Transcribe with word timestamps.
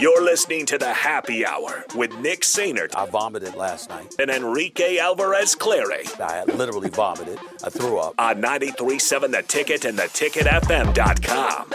You're 0.00 0.22
listening 0.22 0.64
to 0.66 0.78
the 0.78 0.92
Happy 0.92 1.44
Hour 1.44 1.84
with 1.96 2.16
Nick 2.18 2.42
Sainert 2.42 2.94
I 2.96 3.06
vomited 3.06 3.56
last 3.56 3.88
night. 3.90 4.14
and 4.20 4.30
Enrique 4.30 4.98
Alvarez 4.98 5.54
Clary 5.56 6.04
I 6.20 6.44
literally 6.44 6.88
vomited. 6.90 7.38
I 7.64 7.70
threw 7.70 7.98
up. 7.98 8.14
on 8.18 8.40
93.7 8.40 9.32
The 9.32 9.42
Ticket 9.42 9.84
and 9.84 9.98
theticketfm.com. 9.98 11.72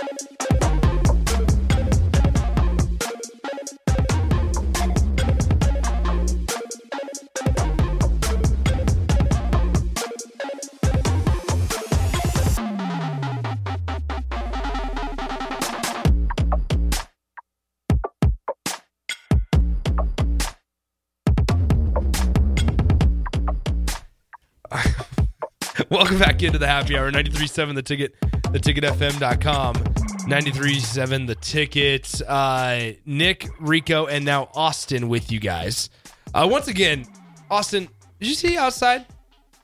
Welcome 25.94 26.18
back 26.18 26.42
into 26.42 26.58
the 26.58 26.66
happy 26.68 26.98
hour 26.98 27.12
93.7 27.12 27.76
the 27.76 27.84
ticket 27.84 28.16
the 28.52 28.60
theticketfm.com 28.60 29.76
93.7 29.76 31.28
the 31.28 31.36
ticket 31.36 32.22
uh 32.28 32.94
Nick 33.06 33.48
Rico 33.60 34.08
and 34.08 34.26
now 34.26 34.50
Austin 34.56 35.08
with 35.08 35.32
you 35.32 35.40
guys 35.40 35.90
uh 36.34 36.48
once 36.50 36.68
again 36.68 37.06
Austin 37.52 37.88
did 38.20 38.28
you 38.28 38.34
see 38.34 38.58
outside 38.58 39.06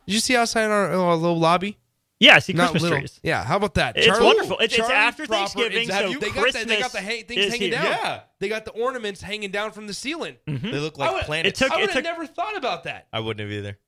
did 0.06 0.14
you 0.14 0.20
see 0.20 0.36
outside 0.36 0.66
our, 0.70 0.92
our 0.92 1.16
little 1.16 1.40
lobby 1.40 1.78
Yeah, 2.20 2.36
I 2.36 2.40
see 2.40 2.54
Not 2.54 2.72
Christmas 2.72 2.84
little. 2.84 2.98
trees. 3.00 3.20
yeah 3.24 3.44
how 3.44 3.58
about 3.58 3.74
that 3.76 3.98
It's 3.98 4.08
wonderful. 4.20 4.58
It's- 4.62 4.78
it's 4.78 4.88
after 4.90 5.26
proper- 5.26 5.48
Thanksgiving, 5.50 5.82
it's- 5.84 6.00
so 6.00 6.20
they 6.20 6.30
got 6.30 6.54
the, 6.54 6.66
they 6.66 6.80
got 6.80 6.92
the 6.92 7.02
ha- 7.02 7.24
things 7.28 7.46
hanging 7.46 7.60
here. 7.62 7.72
down 7.72 7.86
Yeah. 7.86 8.20
they 8.40 8.50
got 8.50 8.66
the 8.66 8.72
ornaments 8.72 9.22
hanging 9.22 9.50
down 9.50 9.72
from 9.72 9.88
the 9.88 9.94
ceiling 9.96 10.36
They 10.46 10.54
look 10.78 10.96
I 11.00 11.06
like 11.06 11.14
would- 11.14 11.24
planets. 11.24 11.60
It 11.62 11.66
took- 11.66 11.74
I 11.76 11.82
would 11.82 11.90
have 11.90 11.96
took- 11.96 12.04
never 12.04 12.28
thought 12.28 12.56
about 12.56 12.84
that 12.84 13.08
I 13.12 13.20
wouldn't 13.20 13.40
have 13.42 13.52
either. 13.52 13.80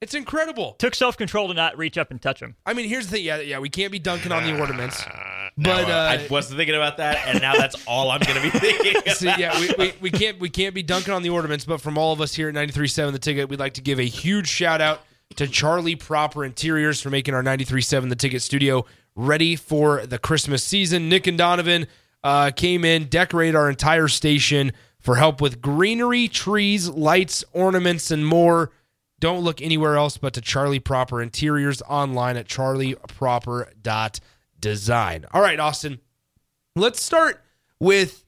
It's 0.00 0.14
incredible 0.14 0.72
Took 0.78 0.94
self 0.94 1.16
control 1.16 1.48
to 1.48 1.54
not 1.54 1.76
reach 1.76 1.98
up 1.98 2.10
and 2.10 2.20
touch 2.20 2.40
them. 2.40 2.56
I 2.64 2.74
mean 2.74 2.88
here's 2.88 3.06
the 3.06 3.16
thing 3.16 3.24
yeah 3.24 3.40
yeah 3.40 3.58
we 3.58 3.68
can't 3.68 3.92
be 3.92 3.98
dunking 3.98 4.32
on 4.32 4.44
the 4.44 4.58
ornaments 4.58 5.04
No, 5.56 5.74
but 5.74 5.90
uh, 5.90 5.94
I 5.94 6.26
wasn't 6.30 6.58
thinking 6.58 6.76
about 6.76 6.96
that, 6.98 7.26
and 7.26 7.40
now 7.40 7.54
that's 7.54 7.76
all 7.86 8.10
I'm 8.10 8.20
going 8.20 8.36
to 8.36 8.42
be 8.42 8.58
thinking. 8.58 9.12
See, 9.14 9.26
yeah, 9.26 9.58
we, 9.60 9.74
we, 9.78 9.92
we 10.00 10.10
can't 10.10 10.38
we 10.38 10.48
can't 10.48 10.74
be 10.74 10.82
dunking 10.82 11.12
on 11.12 11.22
the 11.22 11.30
ornaments, 11.30 11.64
but 11.64 11.80
from 11.80 11.98
all 11.98 12.12
of 12.12 12.20
us 12.20 12.34
here 12.34 12.48
at 12.48 12.54
93.7 12.54 13.12
The 13.12 13.18
Ticket, 13.18 13.48
we'd 13.48 13.58
like 13.60 13.74
to 13.74 13.82
give 13.82 13.98
a 13.98 14.04
huge 14.04 14.48
shout 14.48 14.80
out 14.80 15.00
to 15.36 15.46
Charlie 15.46 15.96
Proper 15.96 16.44
Interiors 16.44 17.00
for 17.00 17.10
making 17.10 17.34
our 17.34 17.42
93.7 17.42 18.08
The 18.08 18.16
Ticket 18.16 18.42
studio 18.42 18.86
ready 19.16 19.56
for 19.56 20.06
the 20.06 20.18
Christmas 20.18 20.64
season. 20.64 21.08
Nick 21.08 21.26
and 21.26 21.36
Donovan 21.36 21.86
uh, 22.24 22.50
came 22.54 22.84
in, 22.84 23.06
decorated 23.06 23.56
our 23.56 23.68
entire 23.68 24.08
station 24.08 24.72
for 24.98 25.16
help 25.16 25.40
with 25.40 25.60
greenery, 25.60 26.28
trees, 26.28 26.88
lights, 26.88 27.44
ornaments, 27.52 28.10
and 28.10 28.26
more. 28.26 28.70
Don't 29.20 29.44
look 29.44 29.62
anywhere 29.62 29.96
else 29.96 30.16
but 30.16 30.32
to 30.34 30.40
Charlie 30.40 30.80
Proper 30.80 31.22
Interiors 31.22 31.82
online 31.82 32.36
at 32.36 32.48
charlieproper.design. 32.48 35.26
All 35.32 35.42
right, 35.42 35.60
Austin, 35.60 36.00
let's 36.74 37.00
start 37.02 37.44
with 37.78 38.24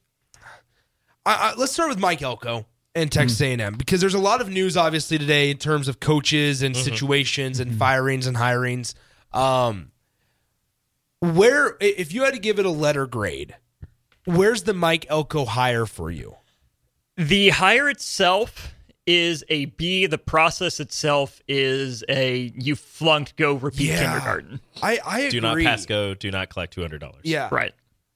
I, 1.25 1.34
I, 1.34 1.54
let's 1.56 1.72
start 1.72 1.88
with 1.88 1.98
Mike 1.98 2.22
Elko 2.22 2.66
and 2.94 3.10
Texas 3.10 3.38
hmm. 3.38 3.60
A&M 3.60 3.75
because 3.75 4.00
there's 4.00 4.14
a 4.14 4.19
lot 4.19 4.41
of 4.41 4.50
news 4.50 4.76
obviously 4.76 5.19
today 5.19 5.50
in 5.50 5.56
terms 5.56 5.88
of 5.88 6.00
coaches 6.00 6.62
and 6.62 6.75
mm-hmm. 6.75 6.84
situations 6.84 7.60
and 7.60 7.70
mm-hmm. 7.70 7.78
firings 7.78 8.26
and 8.26 8.36
hirings. 8.36 8.94
Um, 9.32 9.92
where 11.20 11.76
if 11.80 12.12
you 12.12 12.24
had 12.24 12.34
to 12.34 12.41
give 12.41 12.59
it 12.59 12.66
a 12.66 12.70
letter 12.70 13.06
grade, 13.06 13.56
where's 14.24 14.64
the 14.64 14.74
Mike 14.74 15.06
Elko 15.09 15.44
hire 15.44 15.86
for 15.86 16.10
you? 16.10 16.36
The 17.16 17.50
hire 17.50 17.88
itself 17.88 18.74
is 19.07 19.45
a 19.49 19.67
B. 19.67 20.07
The 20.07 20.19
process 20.19 20.81
itself 20.81 21.41
is 21.49 22.05
a 22.09 22.53
you 22.57 22.77
flunked, 22.77 23.37
go 23.37 23.55
repeat 23.55 23.89
Yeah. 23.89 24.03
kindergarten. 24.05 24.61
I 24.83 24.99
I 25.05 25.19
agree. 25.21 25.31
do 25.31 25.41
not 25.41 25.59
pass 25.59 25.87
go. 25.87 26.15
Do 26.15 26.31
not 26.31 26.51
collect 26.51 26.73
two 26.73 26.81
hundred 26.81 27.01
dollars. 27.01 27.23
Yeah, 27.25 27.49
Right. 27.51 27.73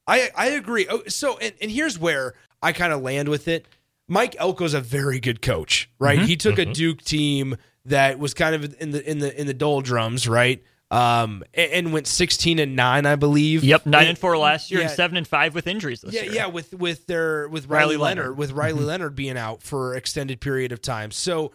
I 0.07 0.31
I 0.37 0.47
agree. 0.49 0.87
Oh, 0.89 1.03
so 1.09 1.39
and, 1.39 1.55
and 1.61 1.71
here's 1.71 1.99
where 1.99 2.35
I 2.63 2.73
kind 2.73 2.93
of 2.93 3.03
land 3.03 3.29
with 3.29 3.49
it. 3.49 3.67
Mike 4.09 4.37
Elko's 4.37 4.75
a 4.75 4.81
very 4.81 5.19
good 5.19 5.43
coach, 5.43 5.91
right? 5.99 6.19
Mm-hmm. 6.19 6.29
He 6.29 6.37
took 6.37 6.59
a 6.59 6.63
mm-hmm. 6.63 6.73
Duke 6.73 7.03
team 7.03 7.57
that 7.85 8.19
was 8.19 8.35
kind 8.35 8.55
of 8.55 8.81
in 8.81 8.91
the 8.93 9.09
in 9.11 9.19
the 9.19 9.39
in 9.41 9.47
the 9.47 9.55
doldrums, 9.55 10.29
right? 10.29 10.63
Um, 10.89 11.43
and, 11.53 11.73
and 11.73 11.93
went 11.93 12.07
16 12.07 12.61
and 12.61 12.77
nine, 12.77 13.07
I 13.07 13.17
believe. 13.17 13.65
Yep. 13.65 13.87
Nine 13.87 14.07
and 14.07 14.19
four 14.19 14.39
last 14.39 14.71
year 14.71 14.81
yeah. 14.81 14.87
and 14.87 14.95
seven 14.95 15.17
and 15.17 15.27
five 15.27 15.53
with 15.55 15.67
injuries 15.67 16.01
this 16.01 16.15
Yeah, 16.15 16.23
year. 16.23 16.33
yeah, 16.33 16.47
with 16.47 16.73
with 16.75 17.07
their 17.07 17.49
with 17.49 17.67
Riley, 17.67 17.97
Riley 17.97 17.97
Leonard, 17.97 18.25
Leonard. 18.25 18.39
with 18.39 18.53
Riley 18.53 18.79
mm-hmm. 18.79 18.87
Leonard 18.87 19.15
being 19.17 19.37
out 19.37 19.63
for 19.63 19.97
extended 19.97 20.41
period 20.41 20.71
of 20.71 20.81
time. 20.81 21.11
So 21.11 21.51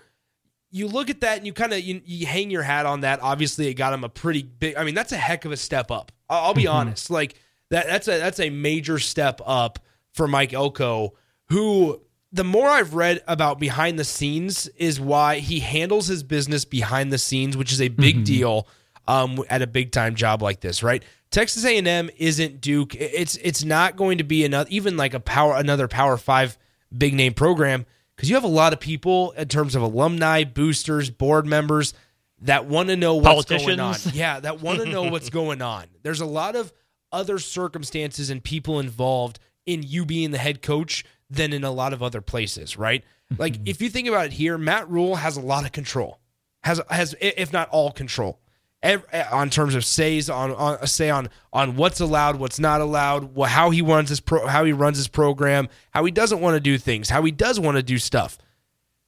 you 0.69 0.87
look 0.87 1.09
at 1.09 1.21
that 1.21 1.37
and 1.37 1.45
you 1.45 1.53
kind 1.53 1.73
of 1.73 1.79
you, 1.79 2.01
you 2.05 2.25
hang 2.25 2.49
your 2.49 2.63
hat 2.63 2.85
on 2.85 3.01
that. 3.01 3.21
Obviously, 3.21 3.67
it 3.67 3.75
got 3.75 3.93
him 3.93 4.03
a 4.03 4.09
pretty 4.09 4.41
big. 4.41 4.75
I 4.75 4.83
mean, 4.83 4.95
that's 4.95 5.11
a 5.11 5.17
heck 5.17 5.45
of 5.45 5.51
a 5.51 5.57
step 5.57 5.91
up. 5.91 6.11
I'll, 6.29 6.45
I'll 6.45 6.53
be 6.53 6.63
mm-hmm. 6.63 6.75
honest. 6.75 7.09
Like 7.09 7.35
that 7.69 7.87
that's 7.87 8.07
a 8.07 8.17
that's 8.17 8.39
a 8.39 8.49
major 8.49 8.99
step 8.99 9.41
up 9.45 9.79
for 10.13 10.27
Mike 10.27 10.53
Elko, 10.53 11.13
who 11.49 12.01
the 12.31 12.43
more 12.43 12.67
I've 12.67 12.93
read 12.93 13.21
about 13.27 13.59
behind 13.59 13.99
the 13.99 14.05
scenes 14.05 14.67
is 14.69 14.99
why 14.99 15.39
he 15.39 15.59
handles 15.59 16.07
his 16.07 16.23
business 16.23 16.63
behind 16.63 17.11
the 17.11 17.17
scenes, 17.17 17.57
which 17.57 17.71
is 17.71 17.81
a 17.81 17.89
big 17.89 18.15
mm-hmm. 18.15 18.23
deal 18.23 18.67
um, 19.11 19.43
at 19.49 19.61
a 19.61 19.67
big 19.67 19.91
time 19.91 20.15
job 20.15 20.41
like 20.41 20.61
this, 20.61 20.83
right? 20.83 21.03
Texas 21.31 21.65
A&M 21.65 22.09
isn't 22.17 22.61
Duke. 22.61 22.95
It's 22.95 23.35
it's 23.37 23.63
not 23.63 23.95
going 23.95 24.17
to 24.17 24.23
be 24.23 24.45
another 24.45 24.69
even 24.69 24.97
like 24.97 25.13
a 25.13 25.19
power 25.19 25.55
another 25.55 25.87
Power 25.87 26.17
Five 26.17 26.57
big 26.95 27.13
name 27.13 27.33
program 27.33 27.85
because 28.15 28.29
you 28.29 28.35
have 28.35 28.43
a 28.43 28.49
lot 28.49 28.73
of 28.73 28.79
people 28.79 29.31
in 29.31 29.47
terms 29.47 29.75
of 29.75 29.81
alumni, 29.81 30.43
boosters, 30.43 31.09
board 31.09 31.45
members 31.45 31.93
that 32.41 32.65
want 32.65 32.89
to 32.89 32.95
know 32.95 33.15
what's 33.15 33.45
going 33.45 33.79
on. 33.79 33.95
Yeah, 34.13 34.39
that 34.39 34.61
want 34.61 34.79
to 34.79 34.85
know 34.85 35.03
what's 35.03 35.29
going 35.41 35.61
on. 35.61 35.85
There's 36.03 36.21
a 36.21 36.25
lot 36.25 36.55
of 36.55 36.73
other 37.11 37.39
circumstances 37.39 38.29
and 38.29 38.43
people 38.43 38.79
involved 38.79 39.39
in 39.65 39.83
you 39.83 40.05
being 40.05 40.31
the 40.31 40.37
head 40.37 40.61
coach 40.61 41.05
than 41.29 41.53
in 41.53 41.63
a 41.63 41.71
lot 41.71 41.93
of 41.93 42.01
other 42.01 42.21
places, 42.21 42.77
right? 42.77 43.03
Like 43.37 43.55
if 43.65 43.81
you 43.81 43.89
think 43.89 44.07
about 44.07 44.27
it 44.27 44.33
here, 44.33 44.57
Matt 44.57 44.89
Rhule 44.89 45.15
has 45.15 45.37
a 45.37 45.41
lot 45.41 45.65
of 45.65 45.71
control, 45.71 46.19
has 46.63 46.81
has 46.89 47.15
if 47.21 47.53
not 47.53 47.69
all 47.69 47.91
control, 47.91 48.39
ev- 48.83 49.05
eh, 49.11 49.25
on 49.31 49.49
terms 49.49 49.75
of 49.75 49.85
says 49.85 50.29
on 50.29 50.51
on 50.53 50.85
say 50.87 51.09
on 51.09 51.29
on 51.53 51.75
what's 51.75 51.99
allowed, 51.99 52.37
what's 52.37 52.59
not 52.59 52.81
allowed, 52.81 53.31
how 53.47 53.69
he 53.69 53.81
runs 53.81 54.09
his 54.09 54.19
pro, 54.19 54.47
how 54.47 54.63
he 54.63 54.73
runs 54.73 54.97
his 54.97 55.07
program, 55.07 55.69
how 55.91 56.03
he 56.05 56.11
doesn't 56.11 56.39
want 56.39 56.55
to 56.55 56.59
do 56.59 56.77
things, 56.77 57.09
how 57.09 57.23
he 57.23 57.31
does 57.31 57.59
want 57.59 57.77
to 57.77 57.83
do 57.83 57.97
stuff. 57.97 58.37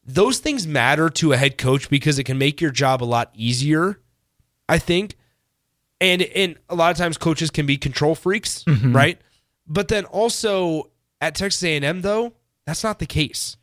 Those 0.06 0.40
things 0.40 0.68
matter 0.68 1.10
to 1.12 1.32
a 1.32 1.38
head 1.38 1.58
coach 1.58 1.90
because 1.90 2.20
it 2.20 2.26
can 2.26 2.38
make 2.38 2.60
your 2.60 2.72
job 2.72 3.02
a 3.02 3.06
lot 3.06 3.32
easier. 3.34 4.00
I 4.68 4.78
think 4.78 5.16
and 6.02 6.22
and 6.22 6.58
a 6.70 6.76
lot 6.76 6.92
of 6.92 6.98
times 6.98 7.18
coaches 7.18 7.50
can 7.50 7.66
be 7.66 7.78
control 7.78 8.16
freaks, 8.16 8.64
mm-hmm. 8.64 8.96
right? 8.96 9.20
But 9.66 9.88
then 9.88 10.06
also 10.06 10.92
at 11.22 11.36
Texas 11.36 11.64
A&M 11.64 12.02
though, 12.02 12.34
that's 12.66 12.84
not 12.84 13.00
the 13.00 13.06
case. 13.06 13.58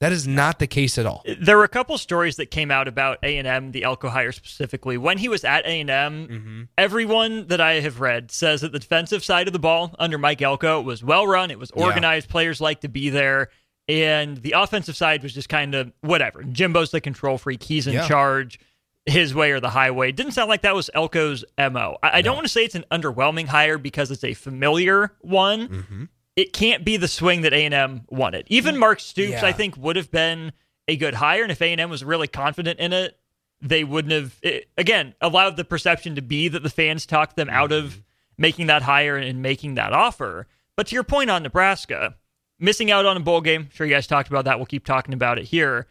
That 0.00 0.12
is 0.12 0.28
not 0.28 0.58
the 0.58 0.66
case 0.66 0.98
at 0.98 1.06
all. 1.06 1.24
There 1.40 1.56
were 1.56 1.64
a 1.64 1.68
couple 1.68 1.96
stories 1.96 2.36
that 2.36 2.50
came 2.50 2.70
out 2.70 2.86
about 2.86 3.18
A 3.22 3.38
and 3.38 3.48
M, 3.48 3.72
the 3.72 3.82
Elko 3.82 4.10
hire 4.10 4.30
specifically. 4.30 4.98
When 4.98 5.16
he 5.16 5.28
was 5.30 5.42
at 5.42 5.64
A 5.64 5.80
and 5.80 5.88
M, 5.88 6.68
everyone 6.76 7.46
that 7.46 7.60
I 7.62 7.80
have 7.80 8.00
read 8.00 8.30
says 8.30 8.60
that 8.60 8.72
the 8.72 8.78
defensive 8.78 9.24
side 9.24 9.46
of 9.46 9.54
the 9.54 9.58
ball 9.58 9.94
under 9.98 10.18
Mike 10.18 10.42
Elko 10.42 10.82
was 10.82 11.02
well 11.02 11.26
run. 11.26 11.50
It 11.50 11.58
was 11.58 11.70
organized. 11.70 12.28
Players 12.28 12.60
liked 12.60 12.82
to 12.82 12.88
be 12.88 13.08
there, 13.08 13.48
and 13.88 14.36
the 14.36 14.52
offensive 14.52 14.96
side 14.96 15.22
was 15.22 15.32
just 15.32 15.48
kind 15.48 15.74
of 15.74 15.92
whatever. 16.02 16.42
Jimbo's 16.42 16.90
the 16.90 17.00
control 17.00 17.38
freak. 17.38 17.62
He's 17.62 17.86
in 17.86 17.94
Yeah. 17.94 18.06
charge. 18.06 18.60
His 19.08 19.32
way 19.36 19.52
or 19.52 19.60
the 19.60 19.70
highway. 19.70 20.10
Didn't 20.10 20.32
sound 20.32 20.48
like 20.48 20.62
that 20.62 20.74
was 20.74 20.90
Elko's 20.92 21.44
mo. 21.56 21.96
I, 22.02 22.18
I 22.18 22.22
don't 22.22 22.34
want 22.34 22.44
to 22.44 22.52
say 22.52 22.64
it's 22.64 22.74
an 22.74 22.84
underwhelming 22.90 23.46
hire 23.46 23.78
because 23.78 24.10
it's 24.10 24.24
a 24.24 24.34
familiar 24.34 25.12
one 25.20 25.68
Mm-hmm. 25.68 26.04
It 26.36 26.52
can't 26.52 26.84
be 26.84 26.96
the 26.98 27.08
swing 27.08 27.40
that 27.42 27.52
A&M 27.52 28.02
wanted. 28.08 28.46
Even 28.48 28.76
mm. 28.76 28.78
Mark 28.78 29.00
Stoops, 29.00 29.30
Yeah. 29.30 29.46
I 29.46 29.52
think, 29.52 29.76
would 29.76 29.96
have 29.96 30.10
been 30.10 30.52
a 30.86 30.96
good 30.96 31.14
hire, 31.14 31.42
and 31.42 31.50
if 31.50 31.60
A&M 31.60 31.90
was 31.90 32.04
really 32.04 32.28
confident 32.28 32.78
in 32.78 32.92
it, 32.92 33.18
they 33.60 33.84
wouldn't 33.84 34.12
have. 34.12 34.38
It, 34.42 34.68
again, 34.76 35.14
allowed 35.20 35.56
the 35.56 35.64
perception 35.64 36.14
to 36.16 36.22
be 36.22 36.48
that 36.48 36.62
the 36.62 36.70
fans 36.70 37.06
talked 37.06 37.36
them 37.36 37.48
out 37.48 37.72
of 37.72 37.84
mm-hmm. 37.84 38.00
making 38.36 38.66
that 38.66 38.82
hire 38.82 39.16
and 39.16 39.40
making 39.42 39.74
that 39.74 39.92
offer. 39.92 40.46
But 40.76 40.88
to 40.88 40.94
your 40.94 41.04
point 41.04 41.30
on 41.30 41.42
Nebraska, 41.42 42.16
missing 42.58 42.90
out 42.90 43.06
on 43.06 43.16
a 43.16 43.20
bowl 43.20 43.40
game, 43.40 43.70
sure 43.72 43.86
you 43.86 43.94
guys 43.94 44.06
talked 44.06 44.28
about 44.28 44.44
that. 44.44 44.58
We'll 44.58 44.66
keep 44.66 44.84
talking 44.84 45.14
about 45.14 45.38
it 45.38 45.46
here. 45.46 45.86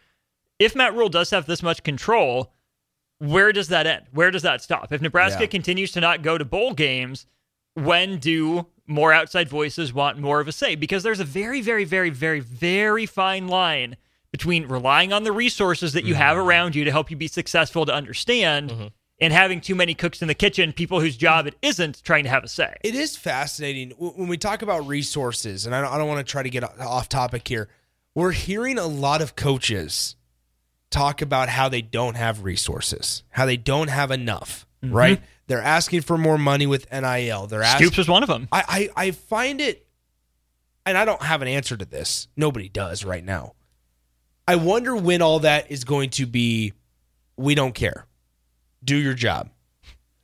If 0.58 0.76
Matt 0.76 0.94
Rhule 0.94 1.08
does 1.08 1.30
have 1.30 1.46
this 1.46 1.62
much 1.62 1.82
control, 1.82 2.52
where 3.18 3.52
does 3.52 3.68
that 3.68 3.86
end? 3.86 4.06
Where 4.12 4.30
does 4.30 4.42
that 4.42 4.62
stop? 4.62 4.92
If 4.92 5.02
Nebraska 5.02 5.42
Yeah. 5.42 5.48
continues 5.48 5.92
to 5.92 6.00
not 6.00 6.22
go 6.22 6.38
to 6.38 6.44
bowl 6.44 6.72
games, 6.72 7.26
when 7.76 8.18
do 8.18 8.66
more 8.86 9.12
outside 9.12 9.48
voices 9.48 9.92
want 9.92 10.18
more 10.18 10.40
of 10.40 10.48
a 10.48 10.52
say? 10.52 10.74
Because 10.74 11.02
there's 11.02 11.20
a 11.20 11.24
very, 11.24 11.60
very, 11.60 11.84
very, 11.84 12.10
very, 12.10 12.40
very 12.40 13.06
fine 13.06 13.48
line 13.48 13.96
between 14.32 14.66
relying 14.66 15.12
on 15.12 15.24
the 15.24 15.32
resources 15.32 15.92
that 15.92 16.04
you 16.04 16.14
mm-hmm. 16.14 16.22
have 16.22 16.36
around 16.36 16.74
you 16.74 16.84
to 16.84 16.90
help 16.90 17.10
you 17.10 17.16
be 17.16 17.28
successful 17.28 17.86
to 17.86 17.94
understand 17.94 18.70
mm-hmm. 18.70 18.86
and 19.20 19.32
having 19.32 19.60
too 19.60 19.74
many 19.74 19.94
cooks 19.94 20.20
in 20.20 20.28
the 20.28 20.34
kitchen, 20.34 20.72
people 20.72 21.00
whose 21.00 21.16
job 21.16 21.46
it 21.46 21.54
isn't 21.62 22.02
trying 22.02 22.24
to 22.24 22.30
have 22.30 22.44
a 22.44 22.48
say. 22.48 22.76
It 22.82 22.94
is 22.94 23.16
fascinating 23.16 23.90
when 23.92 24.28
we 24.28 24.36
talk 24.36 24.62
about 24.62 24.86
resources, 24.86 25.66
and 25.66 25.74
I 25.74 25.80
don't, 25.80 25.92
I 25.92 25.98
don't 25.98 26.08
want 26.08 26.26
to 26.26 26.30
try 26.30 26.42
to 26.42 26.50
get 26.50 26.64
off 26.80 27.08
topic 27.08 27.46
here. 27.48 27.68
We're 28.14 28.32
hearing 28.32 28.78
a 28.78 28.86
lot 28.86 29.22
of 29.22 29.36
coaches 29.36 30.16
talk 30.90 31.22
about 31.22 31.48
how 31.48 31.68
they 31.68 31.82
don't 31.82 32.16
have 32.16 32.44
resources, 32.44 33.22
how 33.30 33.46
they 33.46 33.56
don't 33.56 33.88
have 33.88 34.10
enough, 34.10 34.66
mm-hmm. 34.82 34.94
right? 34.94 35.22
They're 35.48 35.62
asking 35.62 36.02
for 36.02 36.18
more 36.18 36.38
money 36.38 36.66
with 36.66 36.90
NIL. 36.92 37.46
They're 37.46 37.62
asking. 37.62 37.86
Stoops 37.86 37.98
was 37.98 38.08
one 38.08 38.22
of 38.22 38.28
them. 38.28 38.48
I, 38.50 38.90
I 38.96 39.06
I 39.06 39.10
find 39.12 39.60
it, 39.60 39.86
and 40.84 40.98
I 40.98 41.04
don't 41.04 41.22
have 41.22 41.42
an 41.42 41.48
answer 41.48 41.76
to 41.76 41.84
this. 41.84 42.26
Nobody 42.36 42.68
does 42.68 43.04
right 43.04 43.24
now. 43.24 43.54
I 44.48 44.56
wonder 44.56 44.94
when 44.96 45.22
all 45.22 45.40
that 45.40 45.70
is 45.70 45.84
going 45.84 46.10
to 46.10 46.26
be. 46.26 46.72
We 47.36 47.54
don't 47.54 47.74
care. 47.74 48.06
Do 48.82 48.96
your 48.96 49.14
job. 49.14 49.50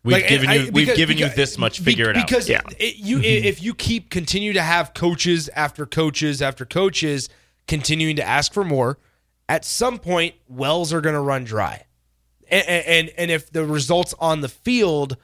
We've 0.04 0.14
Like, 0.14 0.28
given 0.28 0.48
I- 0.48 0.54
you 0.54 0.60
we've 0.72 0.86
because- 0.88 0.98
you 1.20 1.28
this 1.28 1.58
much. 1.58 1.78
Figure 1.80 2.10
it 2.10 2.16
out. 2.16 2.26
because 2.26 2.48
Yeah. 2.48 2.62
it- 2.78 2.96
you 2.96 3.19
mm-hmm. 3.19 3.44
if 3.46 3.62
you 3.62 3.74
keep 3.74 4.10
continue 4.10 4.52
to 4.54 4.62
have 4.62 4.94
coaches 4.94 5.48
after 5.54 5.86
coaches 5.86 6.42
after 6.42 6.64
coaches 6.64 7.28
continuing 7.69 8.16
to 8.16 8.24
ask 8.26 8.52
for 8.52 8.64
more, 8.64 8.98
at 9.48 9.64
some 9.64 9.98
point 9.98 10.34
wells 10.48 10.92
are 10.92 11.00
going 11.00 11.14
to 11.14 11.20
run 11.20 11.44
dry, 11.44 11.84
and, 12.52 12.87
and 12.87 13.08
and 13.16 13.31
if 13.31 13.50
the 13.50 13.64
results 13.64 14.14
on 14.20 14.40
the 14.43 14.49
field 14.49 15.16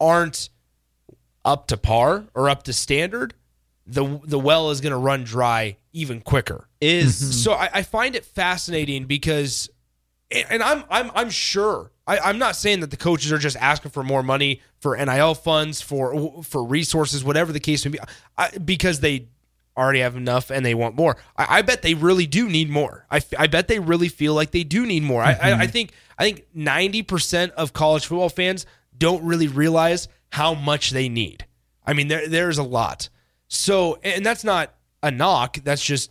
aren't 0.00 0.50
up 1.44 1.66
to 1.68 1.76
par 1.76 2.26
or 2.34 2.48
up 2.48 2.64
to 2.64 2.72
standard, 2.72 3.34
the 3.86 4.20
the 4.24 4.38
well 4.38 4.70
is 4.70 4.80
going 4.80 4.92
to 4.92 4.98
run 4.98 5.24
dry 5.24 5.76
even 5.92 6.20
quicker. 6.20 6.68
Is 6.80 7.20
mm-hmm. 7.20 7.30
So 7.32 7.52
I, 7.52 7.70
I 7.72 7.82
find 7.82 8.14
it 8.14 8.24
fascinating 8.24 9.06
because, 9.06 9.70
and 10.30 10.62
I'm 10.62 10.84
I'm 10.90 11.10
I'm 11.14 11.30
sure 11.30 11.90
I, 12.06 12.18
I'm 12.18 12.38
not 12.38 12.56
saying 12.56 12.80
that 12.80 12.90
the 12.90 12.96
coaches 12.96 13.32
are 13.32 13.38
just 13.38 13.56
asking 13.56 13.90
for 13.90 14.02
more 14.02 14.22
money 14.22 14.60
for 14.80 14.96
NIL 14.96 15.34
funds 15.34 15.80
for 15.80 16.42
for 16.42 16.64
resources, 16.64 17.24
whatever 17.24 17.52
the 17.52 17.60
case 17.60 17.84
may 17.84 17.92
be, 17.92 17.98
I, 18.36 18.50
because 18.58 19.00
they 19.00 19.28
already 19.76 20.00
have 20.00 20.16
enough 20.16 20.50
and 20.50 20.64
they 20.64 20.74
want 20.74 20.96
more. 20.96 21.16
I, 21.36 21.58
I 21.58 21.62
bet 21.62 21.82
they 21.82 21.94
really 21.94 22.26
do 22.26 22.48
need 22.48 22.70
more. 22.70 23.06
I, 23.10 23.20
I 23.38 23.46
bet 23.46 23.68
they 23.68 23.78
really 23.78 24.08
feel 24.08 24.34
like 24.34 24.50
they 24.50 24.64
do 24.64 24.86
need 24.86 25.02
more. 25.02 25.22
I, 25.22 25.32
I, 25.32 25.52
I 25.60 25.66
think 25.66 25.92
I 26.18 26.24
think 26.24 26.46
ninety 26.54 27.02
percent 27.02 27.52
of 27.52 27.72
college 27.72 28.06
football 28.06 28.28
fans 28.28 28.66
don't 28.96 29.24
really 29.24 29.48
realize 29.48 30.08
how 30.30 30.54
much 30.54 30.90
they 30.90 31.08
need. 31.08 31.46
I 31.86 31.92
mean, 31.92 32.08
there 32.08 32.28
there's 32.28 32.58
a 32.58 32.62
lot. 32.62 33.08
So, 33.48 33.98
and 34.02 34.24
that's 34.24 34.44
not 34.44 34.74
a 35.02 35.10
knock. 35.10 35.58
That's 35.62 35.84
just 35.84 36.10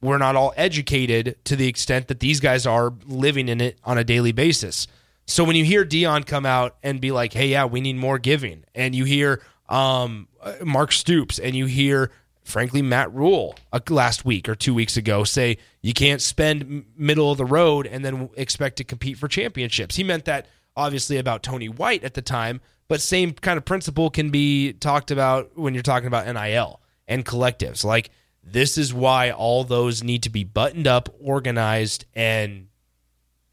we're 0.00 0.18
not 0.18 0.36
all 0.36 0.52
educated 0.56 1.36
to 1.44 1.56
the 1.56 1.66
extent 1.66 2.08
that 2.08 2.20
these 2.20 2.40
guys 2.40 2.66
are 2.66 2.92
living 3.06 3.48
in 3.48 3.60
it 3.60 3.78
on 3.84 3.96
a 3.96 4.04
daily 4.04 4.32
basis. 4.32 4.86
So 5.26 5.44
when 5.44 5.56
you 5.56 5.64
hear 5.64 5.84
Deion 5.84 6.26
come 6.26 6.44
out 6.44 6.76
and 6.82 7.00
be 7.00 7.10
like, 7.10 7.32
"Hey, 7.32 7.48
yeah, 7.48 7.64
we 7.64 7.80
need 7.80 7.96
more 7.96 8.18
giving," 8.18 8.64
and 8.74 8.94
you 8.94 9.04
hear 9.04 9.40
um, 9.68 10.28
uh, 10.40 10.54
Mark 10.62 10.92
Stoops 10.92 11.38
and 11.38 11.54
you 11.54 11.66
hear, 11.66 12.10
frankly, 12.44 12.82
Matt 12.82 13.12
Rhule 13.12 13.56
uh, 13.72 13.80
last 13.88 14.24
week 14.24 14.48
or 14.48 14.54
two 14.54 14.74
weeks 14.74 14.96
ago 14.96 15.24
say 15.24 15.58
you 15.82 15.92
can't 15.92 16.22
spend 16.22 16.84
middle 16.96 17.32
of 17.32 17.38
the 17.38 17.44
road 17.44 17.86
and 17.86 18.04
then 18.04 18.28
expect 18.36 18.76
to 18.76 18.84
compete 18.84 19.18
for 19.18 19.26
championships. 19.26 19.96
He 19.96 20.04
meant 20.04 20.26
that 20.26 20.46
obviously 20.76 21.16
about 21.16 21.42
Tony 21.42 21.68
White 21.68 22.04
at 22.04 22.14
the 22.14 22.22
time, 22.22 22.60
but 22.86 23.00
same 23.00 23.32
kind 23.32 23.56
of 23.56 23.64
principle 23.64 24.10
can 24.10 24.30
be 24.30 24.72
talked 24.74 25.10
about 25.10 25.58
when 25.58 25.74
you're 25.74 25.82
talking 25.82 26.06
about 26.06 26.26
NIL 26.26 26.80
and 27.08 27.24
collectives. 27.24 27.84
Like 27.84 28.10
this 28.42 28.76
is 28.76 28.92
why 28.92 29.30
all 29.30 29.64
those 29.64 30.02
need 30.02 30.24
to 30.24 30.30
be 30.30 30.44
buttoned 30.44 30.86
up, 30.86 31.08
organized, 31.20 32.04
and 32.14 32.68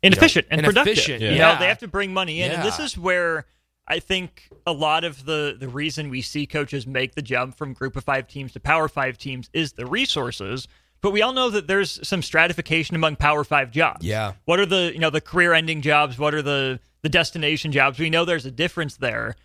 inefficient 0.03 0.47
you 0.47 0.49
know, 0.49 0.57
and, 0.57 0.65
and 0.65 0.73
productive. 0.73 0.93
efficient, 0.93 1.21
You 1.21 1.29
yeah. 1.29 1.53
know, 1.53 1.59
they 1.59 1.67
have 1.67 1.79
to 1.79 1.87
bring 1.87 2.13
money 2.13 2.41
in, 2.41 2.51
and 2.51 2.63
this 2.63 2.79
is 2.79 2.97
where 2.97 3.45
I 3.91 3.99
think 3.99 4.49
a 4.65 4.71
lot 4.71 5.03
of 5.03 5.25
the 5.25 5.57
the 5.59 5.67
reason 5.67 6.09
we 6.09 6.21
see 6.21 6.45
coaches 6.45 6.87
make 6.87 7.13
the 7.13 7.21
jump 7.21 7.57
from 7.57 7.73
group 7.73 7.97
of 7.97 8.05
five 8.05 8.25
teams 8.25 8.53
to 8.53 8.59
power 8.61 8.87
five 8.87 9.17
teams 9.17 9.49
is 9.51 9.73
the 9.73 9.85
resources. 9.85 10.69
But 11.01 11.11
we 11.11 11.21
all 11.21 11.33
know 11.33 11.49
that 11.49 11.67
there's 11.67 12.07
some 12.07 12.21
stratification 12.21 12.95
among 12.95 13.17
power 13.17 13.43
five 13.43 13.69
jobs. 13.69 14.05
Yeah. 14.05 14.33
What 14.45 14.61
are 14.61 14.65
the 14.65 14.91
you 14.93 14.99
know 14.99 15.09
the 15.09 15.19
career 15.19 15.51
ending 15.51 15.81
jobs? 15.81 16.17
What 16.17 16.33
are 16.33 16.41
the 16.41 16.79
the 17.01 17.09
destination 17.09 17.73
jobs? 17.73 17.99
We 17.99 18.09
know 18.09 18.23
there's 18.23 18.45
a 18.45 18.51
difference 18.51 18.95
there, 18.95 19.35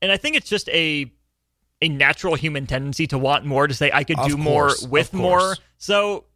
and 0.00 0.12
I 0.12 0.18
think 0.18 0.36
it's 0.36 0.48
just 0.48 0.68
a 0.68 1.10
a 1.82 1.88
natural 1.88 2.36
human 2.36 2.68
tendency 2.68 3.08
to 3.08 3.18
want 3.18 3.44
more 3.44 3.66
to 3.66 3.74
say 3.74 3.90
I 3.92 4.04
could 4.04 4.20
Of 4.20 4.28
do 4.28 4.36
more 4.36 4.70
with 4.88 5.12
more. 5.14 5.56
So 5.78 6.26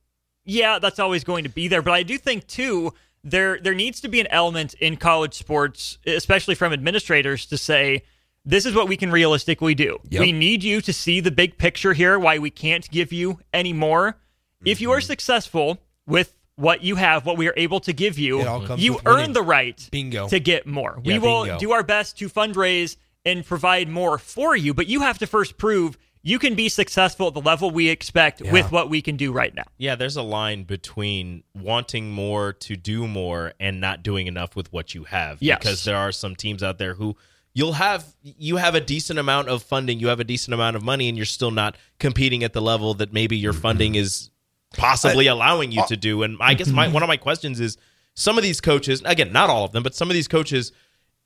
yeah, 0.44 0.81
that's 0.81 0.99
always 0.99 1.23
going 1.23 1.44
to 1.44 1.50
be 1.50 1.69
there. 1.69 1.82
But 1.82 1.93
I 1.93 2.02
do 2.02 2.19
think 2.19 2.49
too 2.49 2.94
there 3.25 3.58
there 3.61 3.75
needs 3.75 4.00
to 4.00 4.08
be 4.08 4.20
an 4.20 4.26
element 4.31 4.75
in 4.75 4.96
college 4.96 5.34
sports, 5.34 5.99
especially 6.06 6.55
from 6.55 6.72
administrators, 6.72 7.46
to 7.46 7.58
say 7.58 8.02
this 8.44 8.64
is 8.64 8.75
what 8.75 8.88
we 8.88 8.96
can 8.96 9.11
realistically 9.11 9.75
do. 9.75 9.99
Yep. 10.08 10.20
We 10.20 10.32
need 10.32 10.62
you 10.64 10.81
to 10.81 10.93
see 10.93 11.20
the 11.20 11.31
big 11.31 11.58
picture 11.58 11.93
here. 11.93 12.19
Why 12.19 12.38
we 12.38 12.50
can't 12.50 12.88
give 12.90 13.12
you 13.12 13.38
any 13.52 13.72
more. 13.72 14.17
If 14.64 14.81
you 14.81 14.90
are 14.93 14.99
Mm-hmm. 14.99 15.06
successful 15.06 15.78
with 16.06 16.34
what 16.56 16.83
you 16.83 16.97
have, 16.97 17.25
what 17.25 17.38
we 17.38 17.49
are 17.49 17.54
able 17.56 17.80
to 17.80 17.92
give 17.92 18.18
you, 18.18 18.40
It 18.40 18.47
all 18.47 18.66
comes 18.66 18.83
you 18.83 18.99
earn 19.06 19.16
winning. 19.16 19.33
the 19.33 19.42
right 19.42 19.88
Bingo. 19.90 20.28
to 20.28 20.38
get 20.40 20.66
more. 20.66 21.00
we 21.04 21.18
will 21.18 21.45
bingo. 21.45 21.59
do 21.59 21.73
our 21.73 21.83
best 21.83 22.18
to 22.18 22.28
fundraise 22.28 22.97
and 23.25 23.45
provide 23.45 23.88
more 23.88 24.18
for 24.18 24.54
you, 24.56 24.75
but 24.75 24.87
you 24.87 25.00
have 25.00 25.18
to 25.18 25.26
first 25.26 25.56
prove 25.59 25.97
you 26.23 26.39
can 26.39 26.55
be 26.55 26.69
successful 26.69 27.29
at 27.29 27.35
the 27.35 27.41
level 27.41 27.71
we 27.71 27.89
expect 27.89 28.41
Yeah. 28.41 28.53
with 28.53 28.71
what 28.71 28.91
we 28.91 29.00
can 29.03 29.17
do 29.17 29.33
right 29.33 29.55
now. 29.55 29.65
yeah, 29.79 29.95
there's 29.95 30.17
a 30.17 30.23
line 30.23 30.65
between 30.65 31.45
wanting 31.55 32.11
more 32.11 32.53
to 32.53 32.77
do 32.77 33.07
more 33.09 33.55
and 33.59 33.81
not 33.81 34.03
doing 34.03 34.27
enough 34.27 34.55
with 34.57 34.73
what 34.73 34.95
you 34.95 35.05
have. 35.05 35.39
Yes. 35.41 35.59
Because 35.59 35.85
there 35.85 35.97
are 35.97 36.12
some 36.12 36.37
teams 36.37 36.62
out 36.62 36.79
there 36.79 36.95
who 36.95 37.17
you'll 37.55 37.73
have 37.75 38.05
you 38.23 38.57
have 38.57 38.75
a 38.75 38.81
decent 38.81 39.19
amount 39.19 39.49
of 39.49 39.62
funding, 39.62 39.99
you 39.99 40.09
have 40.09 40.21
a 40.21 40.25
decent 40.25 40.55
amount 40.55 40.77
of 40.77 40.83
money, 40.85 41.09
and 41.09 41.17
you're 41.17 41.27
still 41.27 41.50
not 41.50 41.77
competing 41.99 42.45
at 42.45 42.53
the 42.53 42.61
level 42.62 42.95
that 42.95 43.12
maybe 43.12 43.37
your 43.37 43.53
funding 43.53 43.95
is 43.95 44.31
possibly 44.77 45.29
uh, 45.29 45.35
allowing 45.35 45.73
you 45.73 45.85
to 45.89 45.97
do. 45.97 46.23
And 46.23 46.37
I 46.41 46.55
guess 46.55 46.69
my 46.69 46.89
one 46.89 47.03
of 47.03 47.09
my 47.09 47.17
questions 47.17 47.61
is 47.61 47.77
some 48.15 48.37
of 48.37 48.45
these 48.45 48.61
coaches, 48.61 49.03
again, 49.05 49.33
not 49.33 49.49
all 49.50 49.65
of 49.65 49.73
them, 49.73 49.83
but 49.83 49.95
some 49.95 50.11
of 50.11 50.15
these 50.15 50.29
coaches 50.29 50.73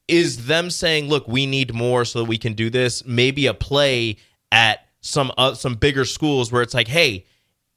is 0.06 0.46
them 0.46 0.70
saying, 0.70 1.08
"Look, 1.08 1.26
we 1.26 1.46
need 1.46 1.74
more 1.74 2.04
so 2.04 2.20
that 2.20 2.24
we 2.26 2.38
can 2.38 2.52
do 2.54 2.70
this." 2.70 3.04
Maybe 3.04 3.46
a 3.46 3.54
play 3.54 4.16
at 4.52 4.83
some 5.04 5.30
uh, 5.36 5.54
some 5.54 5.74
bigger 5.74 6.04
schools 6.04 6.50
where 6.50 6.62
it's 6.62 6.74
like, 6.74 6.88
"Hey, 6.88 7.26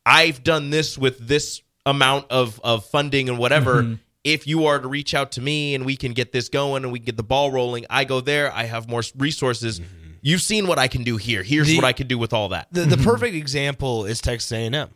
I've 0.06 0.44
done 0.44 0.70
this 0.70 0.98
with 0.98 1.20
this 1.20 1.62
amount 1.86 2.32
of 2.32 2.60
of 2.64 2.86
funding 2.86 3.30
and 3.30 3.38
whatever. 3.38 3.84
Mm-hmm. 3.84 3.94
If 4.24 4.48
you 4.48 4.66
are 4.66 4.80
to 4.80 4.88
reach 4.88 5.14
out 5.14 5.34
to 5.34 5.42
me 5.42 5.74
and 5.76 5.86
we 5.86 5.96
can 5.96 6.14
get 6.14 6.32
this 6.32 6.50
going 6.50 6.84
and 6.84 6.92
we 6.92 7.00
can 7.00 7.06
get 7.06 7.18
the 7.18 7.24
ball 7.24 7.52
rolling, 7.52 7.86
I 7.90 8.04
go 8.04 8.20
there. 8.20 8.52
I 8.54 8.64
have 8.64 8.90
more 8.90 9.02
resources. 9.16 9.80
Mm-hmm. 9.80 10.12
You've 10.22 10.42
seen 10.42 10.68
what 10.68 10.80
I 10.80 10.90
can 10.90 11.04
do 11.04 11.16
here. 11.16 11.44
Here's 11.44 11.68
The- 11.68 11.78
what 11.78 11.86
I 11.86 11.94
can 11.94 12.08
do 12.08 12.18
with 12.18 12.34
all 12.34 12.50
that. 12.50 12.68
the, 12.72 12.82
the 12.82 12.96
mm-hmm. 12.96 13.06
perfect 13.06 13.36
example 13.36 14.06
is 14.06 14.20
Texas 14.20 14.52
A&M. 14.52 14.90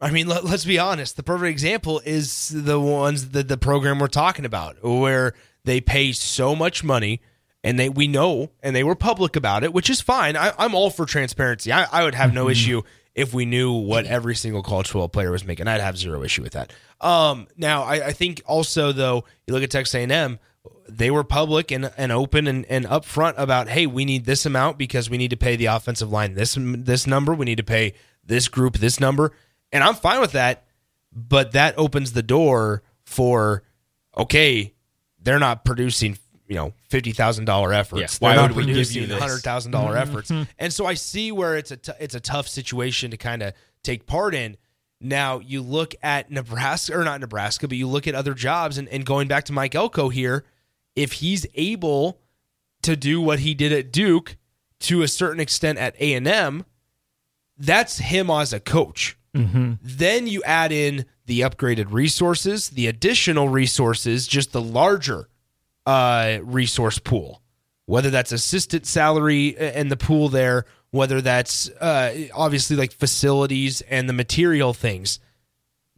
I 0.00 0.10
mean, 0.10 0.28
let, 0.28 0.44
us 0.44 0.64
be 0.64 0.78
honest. 0.78 1.16
The 1.16 1.22
perfect 1.22 1.50
example 1.50 2.00
is 2.04 2.48
the 2.48 2.80
ones 2.80 3.30
that 3.30 3.48
the 3.48 3.58
program 3.58 3.98
we're 3.98 4.06
talking 4.06 4.44
about, 4.44 4.82
where 4.82 5.34
they 5.64 5.80
pay 5.80 6.12
so 6.12 6.54
much 6.54 6.82
money, 6.84 7.20
and 7.68 7.78
they 7.78 7.90
we 7.90 8.08
know, 8.08 8.50
and 8.62 8.74
they 8.74 8.82
were 8.82 8.94
public 8.94 9.36
about 9.36 9.62
it, 9.62 9.74
which 9.74 9.90
is 9.90 10.00
fine. 10.00 10.38
I, 10.38 10.54
I'm 10.58 10.74
all 10.74 10.88
for 10.88 11.04
transparency. 11.04 11.70
I, 11.70 11.84
I 11.92 12.02
would 12.02 12.14
have 12.14 12.32
no 12.32 12.48
issue 12.48 12.80
if 13.14 13.34
we 13.34 13.44
knew 13.44 13.72
what 13.72 14.06
every 14.06 14.34
single 14.34 14.62
college 14.62 14.86
football 14.86 15.10
player 15.10 15.30
was 15.30 15.44
making. 15.44 15.68
I'd 15.68 15.82
have 15.82 15.98
zero 15.98 16.22
issue 16.22 16.40
with 16.42 16.54
that. 16.54 16.72
Um, 16.98 17.46
now 17.58 17.82
I, 17.82 18.06
I 18.06 18.12
think 18.12 18.40
also 18.46 18.92
though 18.92 19.24
you 19.46 19.52
look 19.52 19.62
at 19.62 19.70
Texas 19.70 19.94
A&M, 19.94 20.38
they 20.88 21.10
were 21.10 21.24
public 21.24 21.70
and, 21.70 21.92
and 21.98 22.10
open 22.10 22.46
and, 22.46 22.64
and 22.66 22.86
upfront 22.86 23.34
about 23.36 23.68
hey 23.68 23.86
we 23.86 24.06
need 24.06 24.24
this 24.24 24.46
amount 24.46 24.78
because 24.78 25.10
we 25.10 25.18
need 25.18 25.28
to 25.28 25.36
pay 25.36 25.54
the 25.54 25.66
offensive 25.66 26.10
line 26.10 26.32
this 26.32 26.56
this 26.58 27.06
number 27.06 27.34
we 27.34 27.44
need 27.44 27.58
to 27.58 27.62
pay 27.62 27.92
this 28.24 28.48
group 28.48 28.78
this 28.78 28.98
number 28.98 29.32
and 29.70 29.84
I'm 29.84 29.94
fine 29.94 30.20
with 30.20 30.32
that 30.32 30.64
but 31.12 31.52
that 31.52 31.74
opens 31.76 32.12
the 32.12 32.22
door 32.22 32.82
for 33.04 33.62
okay 34.16 34.72
they're 35.20 35.38
not 35.38 35.64
producing 35.64 36.16
you 36.48 36.54
know 36.56 36.72
fifty 36.88 37.12
thousand 37.12 37.44
dollar 37.44 37.72
efforts. 37.72 38.00
Yeah, 38.00 38.26
why 38.36 38.42
would 38.42 38.52
we 38.56 38.64
give 38.66 38.90
you 38.92 39.06
this? 39.06 39.18
hundred 39.20 39.42
thousand 39.42 39.72
dollar 39.72 39.96
efforts? 39.96 40.30
And 40.58 40.72
so 40.72 40.86
I 40.86 40.94
see 40.94 41.30
where 41.30 41.56
it's 41.56 41.70
a 41.70 41.76
t- 41.76 41.92
it's 42.00 42.14
a 42.14 42.20
tough 42.20 42.48
situation 42.48 43.10
to 43.10 43.16
kind 43.16 43.42
of 43.42 43.52
take 43.82 44.06
part 44.06 44.34
in. 44.34 44.56
Now 45.00 45.38
you 45.38 45.62
look 45.62 45.94
at 46.02 46.30
Nebraska 46.30 46.98
or 46.98 47.04
not 47.04 47.20
Nebraska, 47.20 47.68
but 47.68 47.76
you 47.76 47.86
look 47.86 48.08
at 48.08 48.14
other 48.16 48.34
jobs 48.34 48.78
and, 48.78 48.88
and 48.88 49.06
going 49.06 49.28
back 49.28 49.44
to 49.44 49.52
Mike 49.52 49.74
Elko 49.76 50.08
here, 50.08 50.44
if 50.96 51.12
he's 51.12 51.46
able 51.54 52.18
to 52.82 52.96
do 52.96 53.20
what 53.20 53.38
he 53.40 53.54
did 53.54 53.72
at 53.72 53.92
Duke 53.92 54.36
to 54.80 55.02
a 55.02 55.08
certain 55.08 55.38
extent 55.40 55.78
at 55.78 55.94
A 56.00 56.14
and 56.14 56.26
M, 56.26 56.64
that's 57.56 57.98
him 57.98 58.30
as 58.30 58.52
a 58.52 58.58
coach. 58.60 59.16
Then 59.34 60.26
you 60.26 60.42
add 60.42 60.72
in 60.72 61.04
the 61.26 61.42
upgraded 61.42 61.92
resources, 61.92 62.70
the 62.70 62.88
additional 62.88 63.48
resources, 63.48 64.26
just 64.26 64.52
the 64.52 64.60
larger 64.62 65.28
uh, 65.88 66.40
resource 66.42 66.98
pool, 66.98 67.40
whether 67.86 68.10
that's 68.10 68.30
assistant 68.30 68.84
salary 68.84 69.56
and 69.56 69.90
the 69.90 69.96
pool 69.96 70.28
there, 70.28 70.66
whether 70.90 71.22
that's 71.22 71.70
uh, 71.70 72.26
obviously 72.34 72.76
like 72.76 72.92
facilities 72.92 73.80
and 73.80 74.06
the 74.06 74.12
material 74.12 74.74
things. 74.74 75.18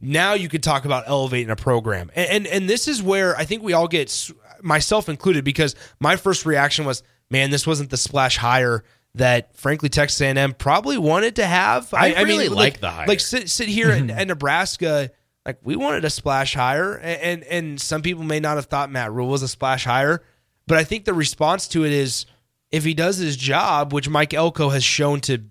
Now 0.01 0.35
you 0.35 0.49
could 0.49 0.63
talk 0.63 0.85
about 0.85 1.09
elevating 1.09 1.51
a 1.51 1.57
program, 1.57 2.09
and 2.15 2.31
and, 2.31 2.47
and 2.47 2.71
this 2.71 2.87
is 2.87 3.03
where 3.03 3.37
I 3.37 3.45
think 3.45 3.65
we 3.65 3.73
all 3.73 3.89
get, 3.89 4.31
myself 4.63 5.09
included, 5.09 5.45
because 5.45 5.75
my 5.99 6.15
first 6.15 6.47
reaction 6.47 6.85
was, 6.85 7.03
man, 7.29 7.51
this 7.51 7.67
wasn't 7.67 7.91
the 7.91 7.97
splash 7.97 8.37
hire 8.37 8.85
that 9.17 9.57
frankly 9.57 9.89
Texas 9.89 10.21
A&M 10.21 10.55
probably 10.55 10.99
wanted 10.99 11.37
to 11.37 11.47
have. 11.47 11.93
I 11.93 12.23
really 12.23 12.49
like 12.49 12.79
the 12.79 12.91
hire. 12.91 13.09
Like 13.09 13.19
sit 13.19 13.51
sit 13.51 13.69
here 13.69 13.91
in, 13.91 14.09
in 14.19 14.29
Nebraska, 14.29 15.11
like 15.47 15.59
we 15.63 15.77
wanted 15.77 16.05
a 16.05 16.11
splash 16.11 16.55
hire, 16.55 16.95
and, 16.95 17.21
and 17.23 17.45
and 17.45 17.81
some 17.81 18.03
people 18.03 18.25
may 18.25 18.41
not 18.41 18.57
have 18.57 18.67
thought 18.67 18.91
Matt 18.91 19.13
Rhule 19.13 19.29
was 19.29 19.43
a 19.43 19.49
splash 19.49 19.85
hire, 19.85 20.23
but 20.67 20.79
I 20.79 20.85
think 20.85 21.05
the 21.05 21.15
response 21.15 21.69
to 21.69 21.85
it 21.85 21.93
is 21.93 22.27
if 22.71 22.85
he 22.85 22.95
does 22.95 23.17
his 23.17 23.37
job, 23.37 23.93
which 23.93 24.09
Mike 24.09 24.35
Elko 24.35 24.69
has 24.69 24.85
shown 24.85 25.21
to 25.23 25.43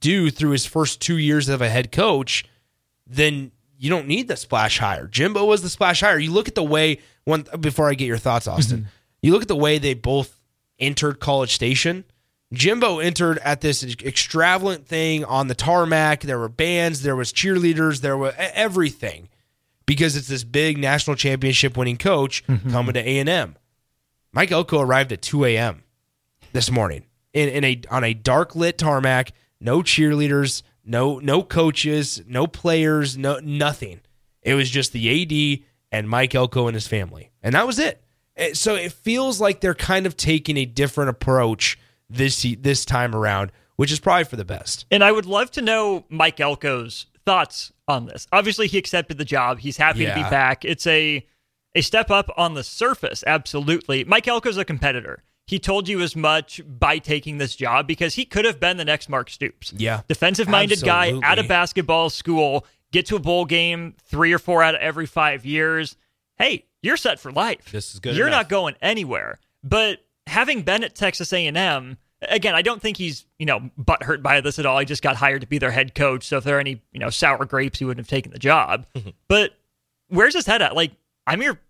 do 0.00 0.30
through 0.30 0.50
his 0.50 0.66
first 0.66 1.00
two 1.00 1.16
years 1.16 1.48
of 1.48 1.62
a 1.62 1.68
head 1.68 1.92
coach, 1.92 2.44
then 3.06 3.52
you 3.78 3.88
don't 3.88 4.06
need 4.06 4.28
the 4.28 4.36
splash 4.36 4.78
hire. 4.78 5.06
Jimbo 5.06 5.44
was 5.44 5.62
the 5.62 5.68
splash 5.68 6.00
hire. 6.00 6.18
You 6.18 6.32
look 6.32 6.48
at 6.48 6.54
the 6.54 6.62
way 6.62 6.98
one 7.24 7.46
before 7.60 7.88
I 7.88 7.94
get 7.94 8.06
your 8.06 8.18
thoughts, 8.18 8.46
Austin. 8.46 8.80
Mm-hmm. 8.80 8.88
You 9.22 9.32
look 9.32 9.42
at 9.42 9.48
the 9.48 9.56
way 9.56 9.78
they 9.78 9.94
both 9.94 10.38
entered 10.78 11.20
College 11.20 11.54
Station. 11.54 12.04
Jimbo 12.52 13.00
entered 13.00 13.38
at 13.38 13.60
this 13.60 13.82
extravagant 13.82 14.86
thing 14.86 15.24
on 15.24 15.48
the 15.48 15.54
tarmac. 15.54 16.20
There 16.20 16.38
were 16.38 16.48
bands, 16.48 17.02
there 17.02 17.16
was 17.16 17.32
cheerleaders, 17.32 18.00
there 18.00 18.16
was 18.16 18.34
everything 18.38 19.28
because 19.86 20.16
it's 20.16 20.28
this 20.28 20.44
big 20.44 20.78
national 20.78 21.16
championship 21.16 21.76
winning 21.76 21.96
coach 21.96 22.44
mm-hmm. 22.46 22.70
coming 22.70 22.94
to 22.94 23.00
A 23.00 23.18
and 23.18 23.28
M. 23.28 23.56
Mike 24.32 24.52
Elko 24.52 24.80
arrived 24.80 25.12
at 25.12 25.22
2 25.22 25.44
a.m. 25.46 25.84
this 26.52 26.70
morning 26.70 27.04
in, 27.32 27.48
in 27.48 27.64
a 27.64 27.80
on 27.90 28.02
a 28.02 28.14
dark 28.14 28.56
lit 28.56 28.78
tarmac, 28.78 29.32
no 29.60 29.80
cheerleaders, 29.80 30.62
no 30.84 31.18
no 31.18 31.42
coaches, 31.42 32.22
no 32.26 32.46
players, 32.46 33.16
no 33.16 33.38
nothing. 33.38 34.00
It 34.42 34.54
was 34.54 34.70
just 34.70 34.92
the 34.92 35.22
AD 35.22 35.64
and 35.92 36.08
Mike 36.08 36.34
Elko 36.34 36.66
and 36.66 36.74
his 36.74 36.86
family, 36.86 37.30
and 37.42 37.54
that 37.54 37.66
was 37.66 37.78
it. 37.78 38.02
So 38.52 38.74
it 38.74 38.92
feels 38.92 39.40
like 39.40 39.60
they're 39.60 39.74
kind 39.74 40.06
of 40.06 40.16
taking 40.16 40.56
a 40.56 40.64
different 40.64 41.10
approach 41.10 41.78
this 42.08 42.46
this 42.58 42.84
time 42.84 43.14
around, 43.14 43.52
which 43.76 43.92
is 43.92 44.00
probably 44.00 44.24
for 44.24 44.36
the 44.36 44.44
best. 44.44 44.86
And 44.90 45.04
I 45.04 45.12
would 45.12 45.26
love 45.26 45.50
to 45.52 45.62
know 45.62 46.04
Mike 46.08 46.40
Elko's 46.40 47.06
thoughts 47.26 47.72
on 47.86 48.06
this. 48.06 48.26
Obviously, 48.32 48.66
he 48.68 48.78
accepted 48.78 49.18
the 49.18 49.24
job. 49.24 49.58
He's 49.58 49.76
happy 49.76 50.06
to 50.06 50.14
be 50.14 50.22
back. 50.22 50.64
It's 50.64 50.86
a 50.86 51.26
a 51.74 51.82
step 51.82 52.10
up 52.10 52.30
on 52.38 52.54
the 52.54 52.64
surface, 52.64 53.22
absolutely. 53.26 54.04
Mike 54.04 54.24
Elko's 54.24 54.56
a 54.56 54.64
competitor. 54.64 55.22
He 55.46 55.58
told 55.58 55.88
you 55.88 56.00
as 56.00 56.16
much 56.16 56.60
by 56.66 56.98
taking 56.98 57.36
this 57.38 57.54
job 57.54 57.86
because 57.86 58.14
he 58.14 58.24
could 58.24 58.46
have 58.46 58.58
been 58.58 58.78
the 58.78 58.84
next 58.84 59.08
Mark 59.10 59.28
Stoops. 59.28 59.72
Yeah. 59.76 60.00
Defensive 60.08 60.48
minded 60.48 60.80
guy 60.82 61.12
out 61.22 61.38
of 61.38 61.46
basketball 61.46 62.08
school, 62.08 62.64
get 62.92 63.06
to 63.06 63.16
a 63.16 63.20
bowl 63.20 63.44
game 63.44 63.94
three 64.06 64.32
or 64.32 64.38
four 64.38 64.62
out 64.62 64.74
of 64.74 64.80
every 64.80 65.06
five 65.06 65.44
years. 65.44 65.96
Hey, 66.38 66.64
you're 66.82 66.96
set 66.96 67.20
for 67.20 67.30
life. 67.30 67.70
This 67.70 67.92
is 67.94 68.00
good 68.00 68.16
You're 68.16 68.26
enough. 68.26 68.44
not 68.44 68.48
going 68.48 68.74
anywhere. 68.80 69.38
But 69.62 69.98
having 70.26 70.62
been 70.62 70.82
at 70.82 70.94
Texas 70.94 71.32
A&M, 71.32 71.96
again, 72.28 72.54
I 72.54 72.62
don't 72.62 72.80
think 72.80 72.96
he's 72.96 73.26
you 73.38 73.46
know 73.46 73.70
butthurt 73.78 74.22
by 74.22 74.40
this 74.40 74.58
at 74.58 74.66
all. 74.66 74.78
He 74.78 74.84
just 74.84 75.02
got 75.02 75.16
hired 75.16 75.40
to 75.42 75.46
be 75.46 75.58
their 75.58 75.70
head 75.70 75.94
coach. 75.94 76.26
So 76.26 76.38
if 76.38 76.44
there 76.44 76.56
are 76.56 76.60
any 76.60 76.82
you 76.92 77.00
know 77.00 77.10
sour 77.10 77.44
grapes, 77.44 77.78
he 77.78 77.84
wouldn't 77.84 78.06
have 78.06 78.10
taken 78.10 78.32
the 78.32 78.38
job. 78.38 78.86
Mm-hmm. 78.94 79.10
but 79.28 79.52
where's 80.08 80.34
his 80.34 80.46
head 80.46 80.62
at? 80.62 80.74
Like 80.74 80.92
I'm 81.26 81.42
your 81.42 81.60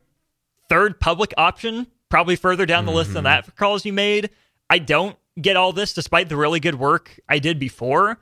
third 0.68 1.00
public 1.00 1.32
option, 1.36 1.86
probably 2.08 2.36
further 2.36 2.66
down 2.66 2.86
the 2.86 2.92
list 2.92 3.12
than 3.12 3.24
mm-hmm. 3.24 3.24
that 3.24 3.46
for 3.46 3.52
calls 3.52 3.84
you 3.84 3.92
made. 3.92 4.30
I 4.68 4.78
don't 4.78 5.16
get 5.40 5.56
all 5.56 5.72
this 5.72 5.92
despite 5.92 6.28
the 6.28 6.36
really 6.36 6.60
good 6.60 6.76
work 6.76 7.18
I 7.28 7.38
did 7.38 7.58
before. 7.58 8.18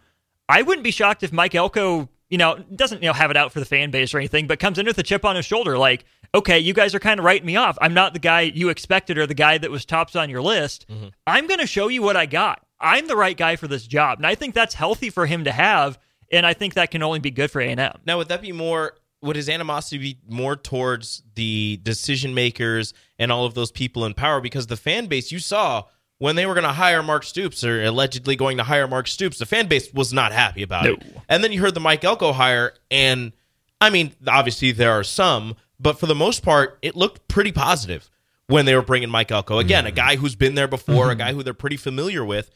I 0.49 0.63
wouldn't 0.63 0.85
be 0.85 0.91
shocked 0.91 1.23
if 1.23 1.33
Mike 1.33 1.55
Elko, 1.55 2.09
you 2.29 2.39
know, 2.39 2.59
doesn't 2.75 3.03
you 3.03 3.09
know 3.09 3.15
have 3.15 3.31
it 3.31 3.37
out 3.37 3.53
for 3.53 3.61
the 3.61 3.67
fan 3.67 3.91
base 3.91 4.15
or 4.15 4.19
anything, 4.19 4.47
but 4.47 4.59
comes 4.59 4.79
in 4.79 4.87
with 4.87 4.99
a 4.99 5.03
chip 5.03 5.25
on 5.25 5.37
his 5.37 5.47
shoulder, 5.47 5.79
like, 5.79 6.05
okay, 6.35 6.59
you 6.59 6.75
guys 6.75 6.95
are 6.95 7.01
kind 7.01 7.21
of 7.21 7.25
writing 7.25 7.47
me 7.47 7.57
off. 7.57 7.79
I'm 7.81 7.95
not 7.95 8.13
the 8.13 8.19
guy 8.19 8.43
you 8.43 8.69
expected 8.69 9.17
or 9.17 9.27
the 9.27 9.35
guy 9.35 9.57
that 9.57 9.71
was 9.71 9.85
tops 9.85 10.17
on 10.17 10.29
your 10.29 10.43
list. 10.43 10.87
Mm-hmm. 10.89 11.09
I'm 11.27 11.47
going 11.47 11.61
to 11.61 11.67
show 11.67 11.89
you 11.89 12.03
what 12.03 12.17
I 12.17 12.27
got. 12.27 12.67
I'm 12.81 13.07
the 13.07 13.17
right 13.17 13.37
guy 13.37 13.57
for 13.57 13.69
this 13.69 13.87
job, 13.87 14.19
and 14.19 14.27
I 14.27 14.35
think 14.35 14.55
that's 14.55 14.75
healthy 14.75 15.09
for 15.09 15.25
him 15.25 15.45
to 15.45 15.53
have, 15.53 15.99
and 16.31 16.45
I 16.45 16.53
think 16.53 16.75
that 16.75 16.91
can 16.91 17.03
only 17.03 17.21
be 17.21 17.31
good 17.31 17.51
for 17.51 17.61
A 17.61 17.69
and 17.69 17.81
M. 17.81 17.99
Now, 18.05 18.19
would 18.19 18.29
that 18.29 18.43
be 18.43 18.53
more? 18.53 18.95
Would 19.23 19.37
his 19.37 19.49
animosity 19.49 19.97
be 19.99 20.19
more 20.29 20.55
towards 20.55 21.23
the 21.35 21.81
decision 21.83 22.35
makers 22.35 22.93
and 23.19 23.33
all 23.33 23.47
of 23.47 23.55
those 23.55 23.71
people 23.71 24.05
in 24.05 24.13
power? 24.13 24.43
Because 24.43 24.67
the 24.67 24.77
fan 24.77 25.07
base 25.07 25.33
you 25.33 25.39
saw 25.39 25.85
when 26.19 26.37
they 26.37 26.45
were 26.45 26.53
going 26.53 26.65
to 26.65 26.73
hire 26.73 27.03
Mark 27.03 27.25
Stoops 27.25 27.65
or 27.65 27.83
allegedly 27.83 28.37
going 28.37 28.59
to 28.59 28.65
hire 28.65 28.87
Mark 28.87 29.07
Stoops, 29.07 29.39
the 29.39 29.47
fan 29.47 29.67
base 29.67 29.91
was 29.95 30.13
not 30.13 30.33
happy 30.33 30.63
about 30.63 30.85
it. 30.87 31.03
And 31.27 31.43
then 31.43 31.53
you 31.53 31.61
heard 31.63 31.73
the 31.73 31.81
Mike 31.81 32.05
Elko 32.05 32.33
hire, 32.33 32.75
and 32.91 33.33
I 33.81 33.89
mean, 33.89 34.13
obviously 34.27 34.73
there 34.73 34.93
are 34.93 35.05
some, 35.05 35.57
but 35.85 36.01
for 36.01 36.07
the 36.07 36.15
most 36.17 36.43
part, 36.43 36.79
it 36.83 36.97
looked 36.97 37.29
pretty 37.29 37.53
positive 37.53 38.11
when 38.49 38.67
they 38.67 38.75
were 38.75 38.83
bringing 38.83 39.09
Mike 39.09 39.31
Elko. 39.31 39.61
Again, 39.61 39.87
a 39.87 39.93
mm. 39.93 39.95
guy 39.95 40.17
who's 40.17 40.35
been 40.35 40.57
there 40.57 40.67
before, 40.67 41.07
a 41.07 41.09
mm-hmm. 41.11 41.19
guy 41.19 41.33
who 41.33 41.45
they're 41.45 41.55
pretty 41.55 41.77
familiar 41.77 42.25
with 42.25 42.51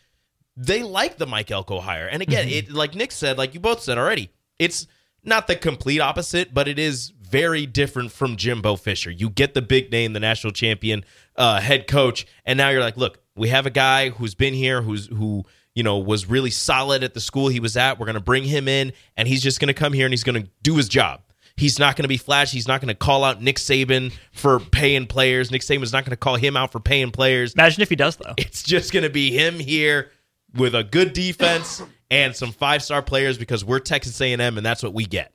they 0.58 0.82
like 0.82 1.18
the 1.18 1.26
Mike 1.26 1.50
Elko 1.50 1.80
hire. 1.80 2.08
And 2.08 2.20
again, 2.20 2.48
mm-hmm. 2.48 2.70
it 2.70 2.72
like 2.72 2.94
Nick 2.94 3.12
said, 3.12 3.38
like 3.38 3.54
you 3.54 3.60
both 3.60 3.80
said 3.80 3.96
already, 3.96 4.30
it's 4.58 4.86
not 5.22 5.46
the 5.46 5.54
complete 5.54 6.00
opposite, 6.00 6.52
but 6.52 6.66
it 6.66 6.78
is 6.78 7.10
very 7.10 7.64
different 7.64 8.10
from 8.10 8.36
Jimbo 8.36 8.76
Fisher. 8.76 9.10
You 9.10 9.30
get 9.30 9.54
the 9.54 9.62
big 9.62 9.92
name, 9.92 10.14
the 10.14 10.20
national 10.20 10.52
champion 10.52 11.04
uh, 11.36 11.60
head 11.60 11.86
coach, 11.86 12.26
and 12.44 12.56
now 12.56 12.70
you're 12.70 12.80
like, 12.80 12.96
look, 12.96 13.20
we 13.36 13.50
have 13.50 13.66
a 13.66 13.70
guy 13.70 14.10
who's 14.10 14.34
been 14.34 14.54
here, 14.54 14.82
who's 14.82 15.06
who 15.06 15.44
you 15.74 15.84
know 15.84 15.98
was 15.98 16.26
really 16.26 16.50
solid 16.50 17.04
at 17.04 17.14
the 17.14 17.20
school 17.20 17.48
he 17.48 17.60
was 17.60 17.76
at. 17.76 18.00
We're 18.00 18.06
going 18.06 18.14
to 18.14 18.20
bring 18.20 18.42
him 18.42 18.66
in, 18.66 18.92
and 19.16 19.28
he's 19.28 19.42
just 19.42 19.60
going 19.60 19.68
to 19.68 19.74
come 19.74 19.92
here 19.92 20.06
and 20.06 20.12
he's 20.12 20.24
going 20.24 20.42
to 20.42 20.50
do 20.62 20.76
his 20.76 20.88
job. 20.88 21.20
He's 21.58 21.78
not 21.78 21.96
going 21.96 22.04
to 22.04 22.08
be 22.08 22.16
flashy. 22.16 22.56
He's 22.56 22.68
not 22.68 22.80
going 22.80 22.88
to 22.88 22.94
call 22.94 23.24
out 23.24 23.42
Nick 23.42 23.56
Saban 23.56 24.12
for 24.32 24.60
paying 24.60 25.06
players. 25.06 25.50
Nick 25.50 25.62
Saban's 25.62 25.92
not 25.92 26.04
going 26.04 26.12
to 26.12 26.16
call 26.16 26.36
him 26.36 26.56
out 26.56 26.70
for 26.70 26.78
paying 26.80 27.10
players. 27.10 27.54
Imagine 27.54 27.82
if 27.82 27.88
he 27.88 27.96
does 27.96 28.16
though. 28.16 28.34
It's 28.36 28.62
just 28.62 28.92
going 28.92 29.02
to 29.02 29.10
be 29.10 29.30
him 29.32 29.58
here 29.58 30.10
with 30.54 30.74
a 30.74 30.84
good 30.84 31.12
defense 31.12 31.82
and 32.10 32.34
some 32.34 32.52
five 32.52 32.82
star 32.82 33.02
players 33.02 33.38
because 33.38 33.64
we're 33.64 33.80
Texas 33.80 34.20
A&M 34.20 34.40
and 34.40 34.64
that's 34.64 34.82
what 34.82 34.94
we 34.94 35.04
get. 35.04 35.32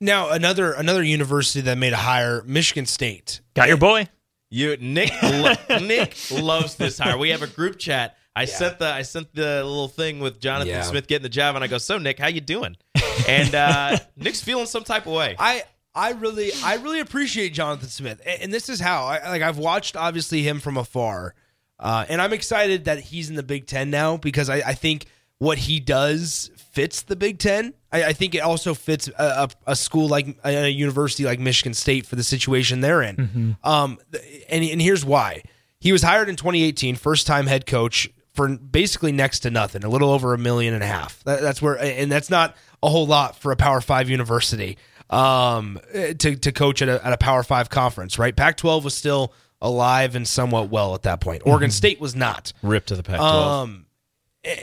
Now 0.00 0.30
another 0.30 0.72
another 0.72 1.02
university 1.02 1.60
that 1.62 1.76
made 1.78 1.92
a 1.92 1.96
hire, 1.98 2.42
Michigan 2.46 2.86
State. 2.86 3.40
Got 3.54 3.68
your 3.68 3.76
boy. 3.76 4.08
You 4.48 4.76
Nick 4.78 5.12
lo- 5.22 5.54
Nick 5.80 6.16
loves 6.32 6.74
this 6.74 6.98
hire. 6.98 7.16
We 7.16 7.30
have 7.30 7.42
a 7.42 7.46
group 7.46 7.78
chat. 7.78 8.16
I 8.36 8.44
sent 8.44 8.78
the 8.78 8.86
I 8.86 9.02
sent 9.02 9.34
the 9.34 9.62
little 9.64 9.88
thing 9.88 10.20
with 10.20 10.40
Jonathan 10.40 10.68
Yeah. 10.68 10.82
Smith 10.82 11.06
getting 11.06 11.22
the 11.24 11.28
job, 11.28 11.54
and 11.56 11.64
I 11.64 11.66
go, 11.66 11.78
"So 11.78 11.98
Nick, 11.98 12.18
how 12.18 12.28
you 12.28 12.40
doing?" 12.40 12.76
And 13.28 13.54
uh, 13.54 13.98
Nick's 14.16 14.40
feeling 14.40 14.66
some 14.66 14.84
type 14.84 15.06
of 15.06 15.12
way. 15.12 15.34
I 15.38 15.64
I 15.94 16.12
really 16.12 16.52
I 16.64 16.76
really 16.76 17.00
appreciate 17.00 17.52
Jonathan 17.52 17.88
Smith, 17.88 18.20
and, 18.24 18.42
and 18.42 18.52
this 18.52 18.68
is 18.68 18.80
how 18.80 19.04
I 19.04 19.28
like 19.28 19.42
I've 19.42 19.58
watched 19.58 19.96
obviously 19.96 20.42
him 20.42 20.60
from 20.60 20.76
afar, 20.76 21.34
uh, 21.78 22.04
and 22.08 22.22
I'm 22.22 22.32
excited 22.32 22.84
that 22.84 23.00
he's 23.00 23.28
in 23.30 23.34
the 23.36 23.42
Big 23.42 23.66
Ten 23.66 23.90
now 23.90 24.16
because 24.16 24.48
I, 24.48 24.56
I 24.58 24.74
think 24.74 25.06
what 25.38 25.58
he 25.58 25.80
does 25.80 26.50
fits 26.72 27.02
the 27.02 27.16
Big 27.16 27.38
Ten. 27.38 27.74
I, 27.90 28.04
I 28.04 28.12
think 28.12 28.36
it 28.36 28.40
also 28.40 28.74
fits 28.74 29.08
a, 29.08 29.12
a, 29.66 29.72
a 29.72 29.76
school 29.76 30.06
like 30.06 30.28
a, 30.44 30.66
a 30.66 30.68
university 30.68 31.24
like 31.24 31.40
Michigan 31.40 31.74
State 31.74 32.06
for 32.06 32.14
the 32.14 32.22
situation 32.22 32.80
they're 32.80 33.02
in. 33.02 33.56
Um, 33.64 33.98
and 34.48 34.64
and 34.64 34.80
here's 34.80 35.04
why 35.04 35.42
he 35.80 35.90
was 35.90 36.02
hired 36.02 36.28
in 36.28 36.36
2018, 36.36 36.94
first 36.94 37.26
time 37.26 37.46
head 37.48 37.66
coach 37.66 38.08
for 38.32 38.48
basically 38.48 39.12
next 39.12 39.40
to 39.40 39.50
nothing, 39.50 39.84
a 39.84 39.88
little 39.88 40.10
over 40.10 40.34
a 40.34 40.38
million 40.38 40.74
and 40.74 40.82
a 40.82 40.86
half. 40.86 41.22
That, 41.24 41.40
that's 41.40 41.60
where, 41.60 41.78
and 41.78 42.10
that's 42.10 42.30
not 42.30 42.56
a 42.82 42.88
whole 42.88 43.06
lot 43.06 43.36
for 43.36 43.52
a 43.52 43.56
Power 43.56 43.80
Five 43.80 44.08
university 44.08 44.78
um, 45.10 45.78
to 45.92 46.36
to 46.36 46.52
coach 46.52 46.82
at 46.82 46.88
a, 46.88 47.04
at 47.04 47.12
a 47.12 47.18
Power 47.18 47.42
Five 47.42 47.68
conference, 47.70 48.18
right? 48.18 48.34
Pac-12 48.34 48.84
was 48.84 48.94
still 48.96 49.32
alive 49.60 50.14
and 50.14 50.26
somewhat 50.26 50.70
well 50.70 50.94
at 50.94 51.02
that 51.02 51.20
point. 51.20 51.42
Oregon 51.44 51.70
State 51.70 52.00
was 52.00 52.14
not. 52.14 52.52
ripped 52.62 52.88
to 52.88 52.96
the 52.96 53.02
Pac-12. 53.02 53.22
Um, 53.22 53.86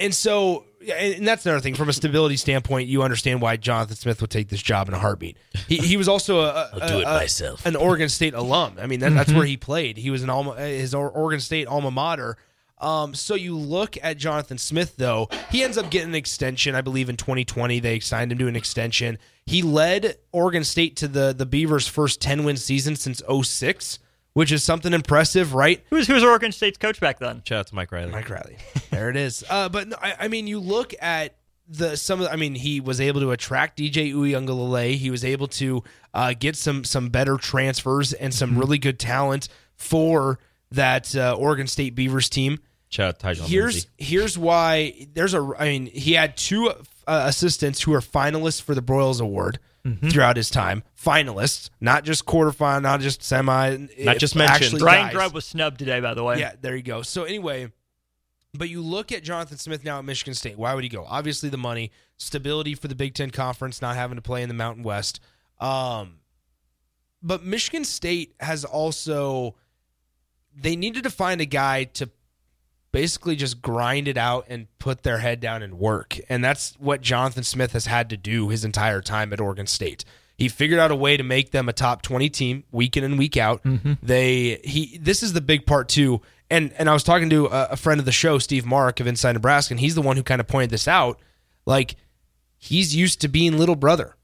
and 0.02 0.16
so, 0.16 0.66
and 0.92 1.28
that's 1.28 1.46
another 1.46 1.60
thing 1.62 1.76
from 1.76 1.88
a 1.90 1.94
stability 1.94 2.36
standpoint. 2.38 2.88
You 2.88 3.04
understand 3.04 3.42
why 3.42 3.58
Jonathan 3.58 3.96
Smith 3.96 4.22
would 4.22 4.32
take 4.32 4.50
this 4.50 4.62
job 4.62 4.88
in 4.88 4.96
a 4.96 5.00
heartbeat. 5.00 5.38
He, 5.68 5.78
he 5.78 5.98
was 5.98 6.08
also 6.08 6.40
a, 6.40 6.70
a, 6.74 6.88
do 6.88 7.00
it 7.00 7.04
a- 7.04 7.06
myself. 7.06 7.66
an 7.66 7.76
Oregon 7.76 8.10
State 8.10 8.34
alum. 8.34 8.78
I 8.80 8.88
mean, 8.88 9.02
that, 9.02 9.14
that's 9.14 9.32
where 9.32 9.46
he 9.46 9.56
played. 9.58 9.98
He 9.98 10.10
was 10.10 10.24
an 10.24 10.32
alma, 10.32 10.56
his 10.56 10.96
Oregon 10.96 11.40
State 11.40 11.68
alma 11.68 11.92
mater. 11.92 12.38
Um, 12.80 13.16
so 13.16 13.34
you 13.36 13.58
look 13.58 13.98
at 14.04 14.18
Jonathan 14.18 14.58
Smith, 14.58 14.98
though 14.98 15.30
he 15.50 15.64
ends 15.64 15.78
up 15.78 15.90
getting 15.90 16.10
an 16.10 16.16
extension. 16.16 16.76
I 16.76 16.82
believe 16.82 17.10
in 17.10 17.18
2020 17.18 17.80
they 17.80 18.00
signed 18.00 18.32
him 18.32 18.38
to 18.38 18.48
an 18.48 18.56
extension. 18.56 19.18
He 19.46 19.62
led 19.64 20.18
Oregon 20.32 20.64
State 20.64 20.96
to 20.98 21.08
the 21.08 21.34
the 21.34 21.46
Beavers' 21.46 21.88
first 21.88 22.22
10 22.22 22.44
win 22.44 22.58
season 22.58 22.96
since 22.96 23.22
06, 23.44 24.00
which 24.34 24.52
is 24.52 24.64
something 24.64 24.94
impressive, 24.94 25.54
right? 25.56 25.84
Who's 25.90 26.08
who's 26.08 26.24
Oregon 26.24 26.52
State's 26.52 26.78
coach 26.78 27.00
back 27.00 27.18
then? 27.20 27.42
Shout 27.46 27.60
out 27.60 27.68
to 27.68 27.76
Mike 27.76 27.92
Riley. 27.92 28.12
Mike 28.12 28.30
Riley. 28.30 28.58
There 28.92 29.10
it 29.10 29.16
is. 29.16 29.44
Uh, 29.50 29.70
but 29.70 29.88
no, 29.88 29.98
I, 30.02 30.16
I 30.22 30.28
mean, 30.28 30.46
you 30.48 30.60
look 30.60 30.94
at 31.02 31.36
the 31.68 31.96
some 31.98 32.20
of. 32.20 32.26
the- 32.28 32.32
I 32.34 32.36
mean, 32.36 32.54
he 32.56 32.80
was 32.80 33.02
able 33.02 33.22
to 33.22 33.32
attract 33.32 33.80
DJ 33.80 34.14
Uiagalelei. 34.14 34.96
He 34.96 35.10
was 35.10 35.26
able 35.26 35.48
to 35.48 35.84
uh, 36.14 36.34
get 36.40 36.56
some 36.56 36.84
some 36.84 37.10
better 37.10 37.38
transfers 37.38 38.14
and 38.14 38.34
some 38.34 38.58
really 38.58 38.78
good 38.78 39.00
talent 39.00 39.50
for 39.76 40.40
that 40.72 41.16
uh, 41.16 41.36
Oregon 41.38 41.68
State 41.68 41.96
Beavers 41.96 42.30
team. 42.30 42.60
Shout 42.90 43.08
out 43.10 43.20
to 43.20 43.26
Tyjon 43.28 43.48
Here's 43.48 43.74
Lindsey. 43.76 43.90
here's 43.98 44.38
why 44.38 45.08
there's 45.14 45.34
a. 45.34 45.54
I 45.60 45.68
mean, 45.70 45.86
he 45.88 46.14
had 46.14 46.38
two 46.38 46.70
uh, 46.70 46.74
assistants 47.28 47.82
who 47.82 47.94
are 47.94 48.00
finalists 48.02 48.62
for 48.62 48.74
the 48.76 48.82
Broyles 48.82 49.22
Award. 49.22 49.60
Throughout 50.12 50.36
his 50.36 50.50
time, 50.50 50.84
finalists, 51.02 51.70
not 51.80 52.04
just 52.04 52.26
quarterfinal, 52.26 52.82
not 52.82 53.00
just 53.00 53.24
semi, 53.24 53.78
Not 54.00 54.18
just 54.18 54.34
if 54.34 54.38
mentioned. 54.38 54.64
actually 54.66 54.80
Brian 54.80 55.06
guys. 55.06 55.14
Grubb 55.14 55.34
was 55.34 55.46
snubbed 55.46 55.80
today, 55.80 56.02
by 56.02 56.14
the 56.14 56.26
way. 56.26 56.40
Yeah, 56.40 56.52
there 56.60 56.76
you 56.76 56.84
go. 56.84 57.04
So 57.04 57.24
anyway, 57.24 57.72
but 58.54 58.68
you 58.68 58.82
look 58.82 59.14
at 59.14 59.24
Jonathan 59.24 59.58
Smith 59.58 59.86
now 59.86 60.00
at 60.00 60.04
Michigan 60.04 60.34
State. 60.34 60.58
Why 60.58 60.74
would 60.74 60.84
he 60.84 60.90
go? 60.90 61.06
Obviously, 61.08 61.48
the 61.48 61.58
money, 61.58 61.94
stability 62.18 62.76
for 62.76 62.90
the 62.90 62.96
Big 62.96 63.14
Ten 63.14 63.32
Conference, 63.32 63.82
not 63.82 63.96
having 63.96 64.18
to 64.18 64.22
play 64.22 64.42
in 64.44 64.50
the 64.50 64.56
Mountain 64.56 64.84
West. 64.84 65.22
Um, 65.62 66.16
but 67.24 67.46
Michigan 67.46 67.86
State 67.86 68.36
has 68.42 68.66
also 68.66 69.56
they 70.60 70.76
needed 70.76 71.04
to 71.04 71.10
find 71.10 71.42
a 71.42 71.46
guy 71.46 71.86
to 71.86 72.10
basically 72.92 73.36
just 73.36 73.62
grind 73.62 74.08
it 74.08 74.18
out 74.18 74.46
and 74.48 74.68
put 74.80 75.04
their 75.04 75.20
head 75.20 75.40
down 75.40 75.62
and 75.62 75.78
work. 75.78 76.20
And 76.30 76.44
that's 76.44 76.74
what 76.80 77.02
Jonathan 77.02 77.44
Smith 77.44 77.74
has 77.74 77.86
had 77.86 78.10
to 78.10 78.18
do 78.18 78.50
his 78.50 78.66
entire 78.66 79.02
time 79.02 79.34
at 79.34 79.42
Oregon 79.42 79.68
State. 79.68 80.04
He 80.38 80.50
figured 80.50 80.80
out 80.80 80.92
a 80.92 80.96
way 80.96 81.18
to 81.18 81.24
make 81.24 81.52
them 81.52 81.68
a 81.68 81.74
top 81.74 82.02
20 82.02 82.30
team 82.30 82.64
week 82.72 82.96
in 82.96 83.04
and 83.04 83.18
week 83.18 83.38
out. 83.38 83.64
Mm-hmm. 83.64 83.94
They 84.04 84.60
he 84.64 84.98
this 85.00 85.24
is 85.24 85.34
the 85.34 85.42
big 85.42 85.66
part 85.66 85.90
too. 85.90 86.22
And 86.50 86.72
and 86.78 86.90
I 86.90 86.94
was 86.94 87.04
talking 87.04 87.30
to 87.32 87.48
a, 87.48 87.70
a 87.72 87.76
friend 87.76 88.00
of 88.00 88.06
the 88.06 88.12
show, 88.12 88.38
Steve 88.38 88.66
Marik 88.66 89.00
of 89.00 89.08
Inside 89.08 89.34
Nebraska, 89.34 89.74
and 89.74 89.80
he's 89.80 89.96
the 89.96 90.02
one 90.02 90.16
who 90.16 90.24
kind 90.24 90.40
of 90.40 90.48
pointed 90.48 90.70
this 90.70 90.88
out. 90.88 91.20
Like 91.66 91.96
he's 92.58 92.96
used 92.96 93.22
to 93.22 93.28
being 93.28 93.58
little 93.58 93.76
brother. 93.76 94.16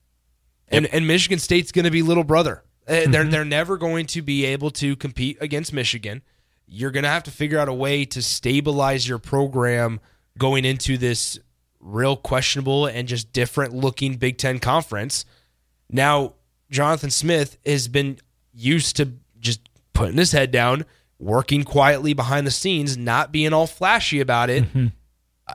And 0.68 0.86
and 0.88 1.08
Michigan 1.08 1.40
State's 1.40 1.72
going 1.72 1.86
to 1.86 1.92
be 1.92 2.02
little 2.02 2.24
brother. 2.24 2.64
Uh, 2.88 3.08
They're 3.08 3.24
they're 3.24 3.46
never 3.46 3.78
going 3.78 4.06
to 4.08 4.22
be 4.22 4.46
able 4.46 4.72
to 4.72 4.96
compete 4.96 5.38
against 5.40 5.72
Michigan. 5.74 6.22
You're 6.68 6.92
going 6.92 7.04
to 7.04 7.10
have 7.10 7.24
to 7.24 7.32
figure 7.32 7.60
out 7.60 7.70
a 7.70 7.74
way 7.74 8.06
to 8.06 8.22
stabilize 8.22 9.08
your 9.08 9.20
program 9.20 10.00
going 10.38 10.66
into 10.66 10.98
this 10.98 11.40
real 11.80 12.16
questionable 12.16 12.86
and 12.86 13.08
just 13.08 13.32
different 13.34 13.74
looking 13.74 14.16
Big 14.16 14.38
10 14.38 14.60
conference. 14.60 15.26
Now, 15.90 16.34
Jonathan 16.72 17.12
Smith 17.12 17.58
has 17.66 17.88
been 17.88 18.20
used 18.54 18.96
to 18.98 19.12
just 19.40 19.60
putting 19.94 20.18
his 20.18 20.32
head 20.32 20.50
down, 20.52 20.86
working 21.20 21.64
quietly 21.64 22.14
behind 22.14 22.48
the 22.48 22.52
scenes, 22.52 22.98
not 22.98 23.32
being 23.32 23.54
all 23.54 23.68
flashy 23.68 24.20
about 24.20 24.50
it 24.50 24.66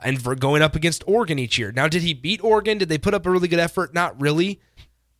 and 0.03 0.21
for 0.21 0.35
going 0.35 0.61
up 0.61 0.75
against 0.75 1.03
Oregon 1.07 1.39
each 1.39 1.57
year. 1.57 1.71
Now, 1.71 1.87
did 1.87 2.03
he 2.03 2.13
beat 2.13 2.41
Oregon? 2.43 2.77
Did 2.77 2.89
they 2.89 2.97
put 2.99 3.13
up 3.13 3.25
a 3.25 3.31
really 3.31 3.47
good 3.47 3.59
effort? 3.59 3.93
Not 3.93 4.19
really, 4.21 4.61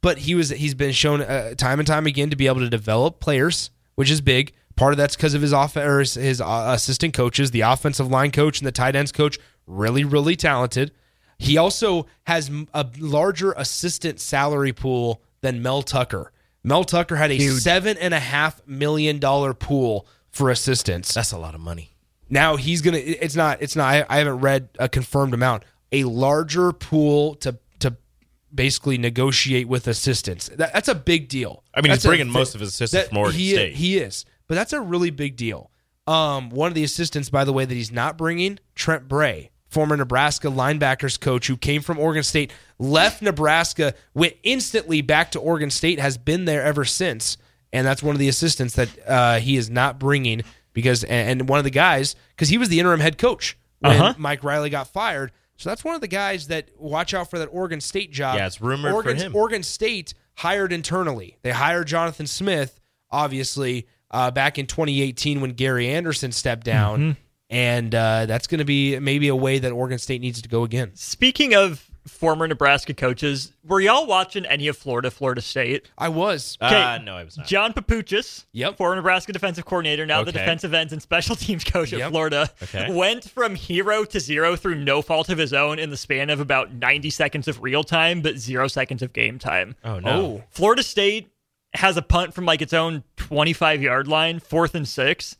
but 0.02 0.20
he 0.20 0.36
was 0.36 0.50
he's 0.50 0.74
been 0.74 0.92
shown 0.92 1.22
uh, 1.22 1.54
time 1.56 1.80
and 1.80 1.88
time 1.88 2.06
again 2.06 2.30
to 2.30 2.36
be 2.36 2.48
able 2.48 2.60
to 2.60 2.70
develop 2.70 3.20
players, 3.20 3.70
which 3.96 4.10
is 4.12 4.22
big. 4.22 4.54
Part 4.76 4.94
of 4.94 4.98
that's 4.98 5.16
because 5.16 5.34
of 5.34 5.42
his 5.42 5.52
off 5.52 5.76
or 5.76 6.00
his, 6.00 6.14
his 6.14 6.40
uh, 6.40 6.72
assistant 6.74 7.14
coaches, 7.14 7.52
the 7.52 7.62
offensive 7.62 8.10
line 8.10 8.32
coach 8.32 8.60
and 8.60 8.68
the 8.68 8.72
tight 8.72 8.96
ends 8.96 9.12
coach, 9.12 9.38
really 9.68 10.04
really 10.04 10.36
talented. 10.36 10.92
He 11.38 11.58
also 11.58 12.06
has 12.28 12.52
a 12.74 12.86
larger 12.98 13.54
assistant 13.54 14.20
salary 14.20 14.74
pool 14.74 15.22
than 15.42 15.62
Mel 15.62 15.82
Tucker. 15.82 16.34
Mel 16.64 16.84
Tucker 16.84 17.16
had 17.16 17.32
a 17.32 17.40
seven 17.40 17.98
and 17.98 18.14
a 18.14 18.20
half 18.20 18.66
million 18.68 19.20
dollar 19.20 19.54
pool 19.54 20.06
for 20.30 20.50
assistants. 20.50 21.14
That's 21.14 21.32
a 21.32 21.38
lot 21.38 21.56
of 21.56 21.62
money. 21.62 21.96
Now 22.30 22.58
he's 22.58 22.82
gonna. 22.82 22.98
It's 22.98 23.36
not. 23.36 23.62
It's 23.62 23.76
not. 23.76 23.86
I, 23.86 24.06
I 24.10 24.18
haven't 24.18 24.40
read 24.40 24.70
a 24.78 24.88
confirmed 24.88 25.34
amount. 25.34 25.64
A 25.92 26.04
larger 26.04 26.72
pool 26.72 27.36
to 27.36 27.54
to 27.54 27.58
basically 28.54 28.98
negotiate 28.98 29.68
with 29.68 29.88
assistants. 29.88 30.50
That, 30.50 30.74
that's 30.74 30.88
a 30.88 30.96
big 30.96 31.28
deal. 31.30 31.64
I 31.74 31.82
mean, 31.82 31.92
he's 31.92 31.98
That's 32.00 32.06
a 32.06 32.08
bringing 32.10 32.28
thi- 32.28 32.34
most 32.34 32.56
of 32.56 32.62
his 32.62 32.70
assistants 32.70 32.92
that- 33.06 33.10
from 33.10 33.18
Oregon 33.20 33.40
he, 33.40 33.52
State. 33.54 33.76
He 33.76 33.98
is, 33.98 34.26
but 34.48 34.56
that's 34.56 34.74
a 34.74 34.82
really 34.82 35.12
big 35.12 35.36
deal. 35.36 35.72
Um, 36.08 36.50
one 36.50 36.68
of 36.70 36.74
the 36.74 36.84
assistants, 36.84 37.30
by 37.30 37.44
the 37.44 37.54
way, 37.54 37.66
that 37.66 37.74
he's 37.74 37.92
not 37.92 38.18
bringing, 38.18 38.58
Trent 38.74 39.08
Bray, 39.08 39.52
former 39.68 39.96
Nebraska 39.96 40.48
linebackers 40.48 41.20
coach 41.20 41.46
who 41.48 41.56
came 41.56 41.84
from 41.84 42.00
Oregon 42.00 42.24
State, 42.24 42.52
left 42.80 43.22
Nebraska, 43.22 43.94
went 44.16 44.34
instantly 44.42 45.02
back 45.02 45.30
to 45.32 45.40
Oregon 45.40 45.70
State, 45.70 46.00
has 46.00 46.18
been 46.18 46.46
there 46.46 46.64
ever 46.64 46.84
since, 46.86 47.38
and 47.72 47.86
that's 47.86 48.02
one 48.02 48.16
of 48.16 48.20
the 48.20 48.28
assistants 48.28 48.74
that 48.74 48.90
uh, 49.08 49.38
he 49.40 49.56
is 49.56 49.70
not 49.70 50.00
bringing 50.00 50.42
because, 50.74 51.04
and, 51.04 51.42
and 51.42 51.50
one 51.50 51.60
of 51.60 51.64
the 51.64 51.70
guys 51.70 52.16
because 52.36 52.50
he 52.50 52.58
was 52.58 52.70
the 52.70 52.80
interim 52.80 53.00
head 53.02 53.20
coach 53.20 53.56
when 53.80 53.92
Uh-huh. 53.92 54.14
Mike 54.18 54.44
Riley 54.44 54.72
got 54.72 54.88
fired. 54.88 55.32
So 55.60 55.70
that's 55.70 55.84
one 55.84 55.94
of 55.94 56.00
the 56.00 56.08
guys 56.08 56.48
that 56.48 56.70
watch 56.78 57.14
out 57.14 57.30
for 57.30 57.38
that 57.38 57.48
Oregon 57.48 57.82
State 57.82 58.12
job. 58.12 58.38
Yeah, 58.38 58.48
it's 58.48 58.62
rumored 58.62 58.92
for 58.92 58.96
Oregon, 58.96 59.18
him. 59.18 59.36
Oregon 59.36 59.62
State 59.62 60.14
hired 60.36 60.72
internally. 60.72 61.38
They 61.42 61.52
hired 61.52 61.86
Jonathan 61.86 62.28
Smith, 62.28 62.80
obviously, 63.12 63.86
uh, 64.10 64.32
back 64.32 64.58
in 64.58 64.68
2018 64.68 65.42
when 65.42 65.52
Gary 65.52 65.90
Anderson 65.90 66.32
stepped 66.32 66.64
down. 66.64 67.00
Mm-hmm. 67.00 67.22
And 67.50 67.94
uh, 67.94 68.26
that's 68.26 68.48
going 68.48 68.60
to 68.60 68.66
be 68.66 69.00
maybe 69.00 69.28
a 69.28 69.36
way 69.36 69.60
that 69.60 69.72
Oregon 69.74 70.00
State 70.00 70.22
needs 70.22 70.42
to 70.42 70.48
go 70.48 70.64
again. 70.64 70.92
Speaking 70.94 71.54
of 71.56 71.89
former 72.10 72.48
Nebraska 72.48 72.94
coaches, 72.94 73.54
were 73.64 73.80
y'all 73.80 74.06
watching 74.08 74.46
any 74.46 74.68
of 74.68 74.76
Florida, 74.78 75.10
Florida 75.12 75.42
State? 75.42 75.88
I 75.98 76.10
was. 76.10 76.58
Okay. 76.62 76.76
Uh, 76.76 76.98
no, 77.00 77.16
I 77.16 77.24
was 77.24 77.38
not. 77.38 77.48
John 77.48 77.74
Papuchis, 77.74 78.46
Yep. 78.54 78.78
former 78.78 78.96
Nebraska 78.98 79.32
defensive 79.32 79.66
coordinator, 79.66 80.06
now 80.06 80.24
the 80.24 80.32
defensive 80.32 80.74
ends 80.74 80.92
and 80.94 81.02
special 81.02 81.36
teams 81.38 81.64
coach 81.64 81.92
Yep. 81.92 82.02
at 82.02 82.12
Florida, 82.12 82.50
Okay. 82.64 82.92
went 82.92 83.30
from 83.30 83.56
hero 83.56 84.04
to 84.06 84.20
zero 84.20 84.56
through 84.56 84.76
no 84.76 85.02
fault 85.02 85.30
of 85.30 85.38
his 85.38 85.54
own 85.54 85.80
in 85.80 85.90
the 85.90 85.98
span 85.98 86.30
of 86.30 86.40
about 86.40 86.74
90 86.74 87.10
seconds 87.10 87.48
of 87.48 87.62
real 87.62 87.84
time, 87.84 88.22
but 88.22 88.38
zero 88.38 88.68
seconds 88.68 89.02
of 89.02 89.14
game 89.14 89.40
time. 89.40 89.76
oh 89.84 90.00
no. 90.00 90.44
Florida 90.50 90.84
State 90.84 91.30
has 91.76 91.98
a 91.98 92.02
punt 92.02 92.34
from 92.34 92.46
like 92.46 92.62
its 92.62 92.74
own 92.74 93.04
25 93.18 93.82
yard 93.82 94.08
line, 94.08 94.40
fourth 94.40 94.76
and 94.76 94.88
six. 94.88 95.36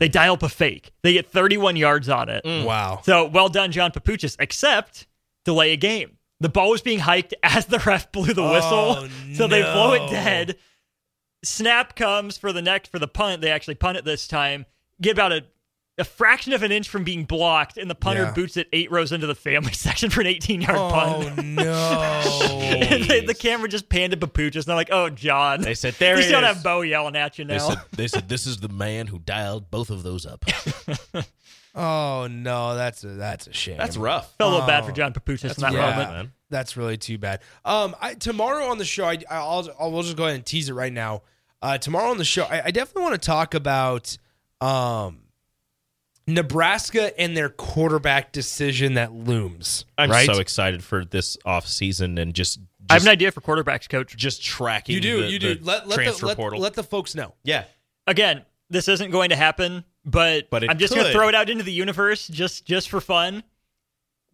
They 0.00 0.08
dial 0.08 0.34
up 0.34 0.42
a 0.42 0.48
fake. 0.48 0.90
They 1.04 1.12
get 1.12 1.30
31 1.30 1.76
yards 1.76 2.08
on 2.08 2.28
it. 2.28 2.42
Wow. 2.44 3.00
So 3.04 3.26
well 3.28 3.48
done, 3.48 3.70
John 3.70 3.92
Papuchis, 3.92 4.34
except 4.40 5.06
delay 5.48 5.72
a 5.72 5.76
game. 5.76 6.18
The 6.40 6.48
ball 6.50 6.70
was 6.70 6.82
being 6.82 6.98
hiked 6.98 7.34
as 7.42 7.66
the 7.66 7.78
ref 7.78 8.12
blew 8.12 8.34
the 8.34 8.42
whistle. 8.42 8.96
Oh, 8.98 9.08
so 9.34 9.48
they 9.48 9.62
blow 9.62 9.94
it 9.94 10.10
dead. 10.10 10.56
Snap 11.44 11.96
comes 11.96 12.36
for 12.36 12.52
the 12.52 12.60
next 12.62 12.90
for 12.90 12.98
the 12.98 13.08
punt. 13.08 13.40
They 13.40 13.50
actually 13.50 13.76
punt 13.76 13.96
it 13.96 14.04
this 14.04 14.26
time. 14.28 14.66
Get 15.00 15.12
about 15.12 15.32
a, 15.32 15.44
a 15.96 16.04
fraction 16.04 16.52
of 16.52 16.62
an 16.64 16.70
inch 16.72 16.88
from 16.88 17.02
being 17.04 17.24
blocked, 17.24 17.76
and 17.78 17.88
the 17.88 17.94
punter 17.94 18.24
Yeah. 18.24 18.32
boots 18.32 18.56
it 18.56 18.68
eight 18.72 18.90
rows 18.90 19.10
into 19.12 19.26
the 19.26 19.34
family 19.34 19.72
section 19.86 20.10
for 20.10 20.20
an 20.20 20.26
18 20.26 20.60
yard 20.60 20.76
Oh, 20.76 20.90
punt. 20.90 21.38
Oh, 21.38 21.42
no. 21.42 22.60
And 22.60 23.04
the, 23.04 23.24
the 23.28 23.34
camera 23.34 23.68
just 23.68 23.88
panned 23.88 24.10
to 24.12 24.16
Papuchis, 24.18 24.56
and 24.56 24.64
they're 24.64 24.76
like, 24.76 24.90
"Oh, 24.92 25.08
John." 25.10 25.62
They 25.62 25.74
said, 25.74 25.94
"There 25.94 26.16
you 26.16 26.22
he 26.22 26.28
still 26.28 26.40
have 26.42 26.62
Bo 26.62 26.82
yelling 26.82 27.16
at 27.16 27.38
you 27.38 27.44
They 27.46 27.56
now. 27.56 27.68
said, 27.70 27.78
they 27.92 28.08
said 28.08 28.28
this 28.28 28.46
is 28.46 28.58
the 28.58 28.68
man 28.68 29.06
who 29.06 29.18
dialed 29.20 29.70
both 29.70 29.90
of 29.90 30.02
those 30.02 30.26
up. 30.26 30.44
Oh, 31.74 32.26
no. 32.30 32.74
That's 32.76 33.04
a, 33.04 33.08
that's 33.08 33.46
a 33.46 33.52
shame. 33.52 33.76
That's 33.78 33.96
rough. 33.96 34.34
Felt 34.36 34.50
a 34.50 34.52
little 34.54 34.66
bad 34.66 34.84
Oh. 34.84 34.86
for 34.86 34.92
John 34.92 35.12
Papuchis 35.12 35.54
in 35.56 35.60
that 35.62 35.72
yeah. 35.72 35.90
moment. 35.90 36.10
man. 36.10 36.32
That's 36.50 36.76
really 36.76 36.96
too 36.96 37.18
bad. 37.18 37.40
Um, 37.64 37.94
I, 38.00 38.14
tomorrow 38.14 38.66
on 38.66 38.78
the 38.78 38.84
show, 38.84 39.04
I, 39.04 39.18
I'll, 39.30 39.68
I'll 39.78 39.92
we'll 39.92 40.02
just 40.02 40.16
go 40.16 40.24
ahead 40.24 40.36
and 40.36 40.46
tease 40.46 40.68
it 40.68 40.72
right 40.74 40.92
now. 40.92 41.22
Uh, 41.60 41.76
tomorrow 41.76 42.10
on 42.10 42.18
the 42.18 42.24
show, 42.24 42.44
I, 42.44 42.66
I 42.66 42.70
definitely 42.70 43.02
want 43.02 43.20
to 43.20 43.26
talk 43.26 43.52
about 43.54 44.16
um, 44.60 45.18
Nebraska 46.26 47.18
and 47.18 47.36
their 47.36 47.48
quarterback 47.48 48.32
decision 48.32 48.94
that 48.94 49.12
looms. 49.12 49.84
I'm 49.96 50.10
right? 50.10 50.26
so 50.26 50.40
excited 50.40 50.84
for 50.84 51.04
this 51.04 51.38
off 51.44 51.66
season 51.66 52.18
and 52.18 52.34
just, 52.34 52.58
just 52.58 52.90
I 52.90 52.94
have 52.94 53.02
an 53.02 53.08
idea 53.08 53.32
for 53.32 53.40
quarterbacks, 53.40 53.88
coach. 53.88 54.14
just 54.16 54.42
tracking. 54.42 54.94
You 54.94 55.00
do, 55.00 55.22
the- 55.22 55.30
you 55.30 55.38
do. 55.38 55.54
the 55.54 55.64
Let, 55.64 55.88
let, 55.88 55.94
transfer 55.96 56.20
the, 56.20 56.26
let, 56.28 56.36
portal. 56.36 56.60
let 56.60 56.74
the 56.74 56.82
folks 56.82 57.14
know. 57.14 57.34
yeah, 57.44 57.64
Again, 58.06 58.42
this 58.70 58.88
isn't 58.88 59.10
going 59.10 59.30
to 59.30 59.36
happen, 59.36 59.84
but, 60.10 60.50
But 60.50 60.68
I'm 60.70 60.78
just 60.78 60.94
going 60.94 61.06
to 61.06 61.12
throw 61.12 61.28
it 61.28 61.34
out 61.34 61.48
into 61.50 61.64
the 61.64 61.72
universe 61.72 62.28
just 62.28 62.64
just 62.66 62.88
for 62.88 63.00
fun. 63.00 63.42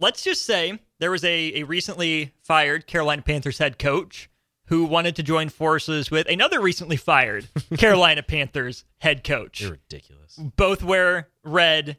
Let's 0.01 0.23
just 0.23 0.45
say 0.45 0.79
there 0.99 1.11
was 1.11 1.25
a, 1.25 1.61
a 1.61 1.63
recently 1.65 2.33
fired 2.43 2.87
Carolina 2.87 3.23
Panthers 3.23 3.59
head 3.59 3.79
coach 3.79 4.29
who 4.67 4.85
wanted 4.87 5.15
to 5.17 5.23
join 5.23 5.49
forces 5.51 6.11
with 6.11 6.27
another 6.29 6.61
recently 6.61 6.97
fired 6.97 7.49
Carolina 7.79 8.23
Panthers 8.23 8.85
head 8.99 9.23
coach. 9.23 9.61
You're 9.61 9.73
ridiculous. 9.73 10.37
Both 10.57 10.83
wear 10.83 11.29
red, 11.45 11.97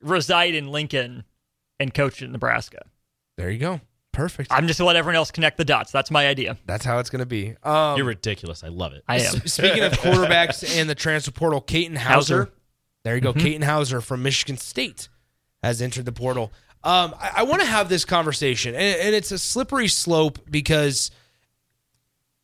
reside 0.00 0.54
in 0.54 0.68
Lincoln, 0.68 1.24
and 1.78 1.92
coach 1.92 2.22
in 2.22 2.32
Nebraska. 2.32 2.82
There 3.36 3.50
you 3.50 3.58
go. 3.58 3.80
Perfect. 4.12 4.52
I'm 4.52 4.66
just 4.66 4.78
gonna 4.78 4.86
let 4.88 4.96
everyone 4.96 5.16
else 5.16 5.30
connect 5.30 5.56
the 5.56 5.64
dots. 5.64 5.90
That's 5.90 6.10
my 6.10 6.26
idea. 6.26 6.58
That's 6.66 6.84
how 6.84 6.98
it's 6.98 7.08
going 7.10 7.20
to 7.20 7.26
be. 7.26 7.54
Um, 7.62 7.96
You're 7.96 8.06
ridiculous. 8.06 8.62
I 8.62 8.68
love 8.68 8.92
it. 8.92 9.02
I 9.08 9.16
am. 9.16 9.36
S- 9.36 9.52
Speaking 9.54 9.82
of 9.82 9.92
quarterbacks 10.00 10.78
and 10.78 10.88
the 10.88 10.94
transfer 10.94 11.30
portal, 11.30 11.60
Katin 11.62 11.96
Houser. 11.96 12.38
Houser. 12.44 12.52
There 13.04 13.14
you 13.14 13.20
go. 13.20 13.32
Katin 13.32 13.62
Houser 13.62 14.00
from 14.00 14.22
Michigan 14.22 14.56
State 14.56 15.08
has 15.62 15.82
entered 15.82 16.04
the 16.04 16.12
portal. 16.12 16.52
Um, 16.84 17.14
I, 17.18 17.30
I 17.36 17.42
want 17.44 17.62
to 17.62 17.66
have 17.66 17.88
this 17.88 18.04
conversation, 18.04 18.74
and, 18.74 19.00
and 19.00 19.14
it's 19.14 19.30
a 19.30 19.38
slippery 19.38 19.88
slope 19.88 20.38
because, 20.50 21.10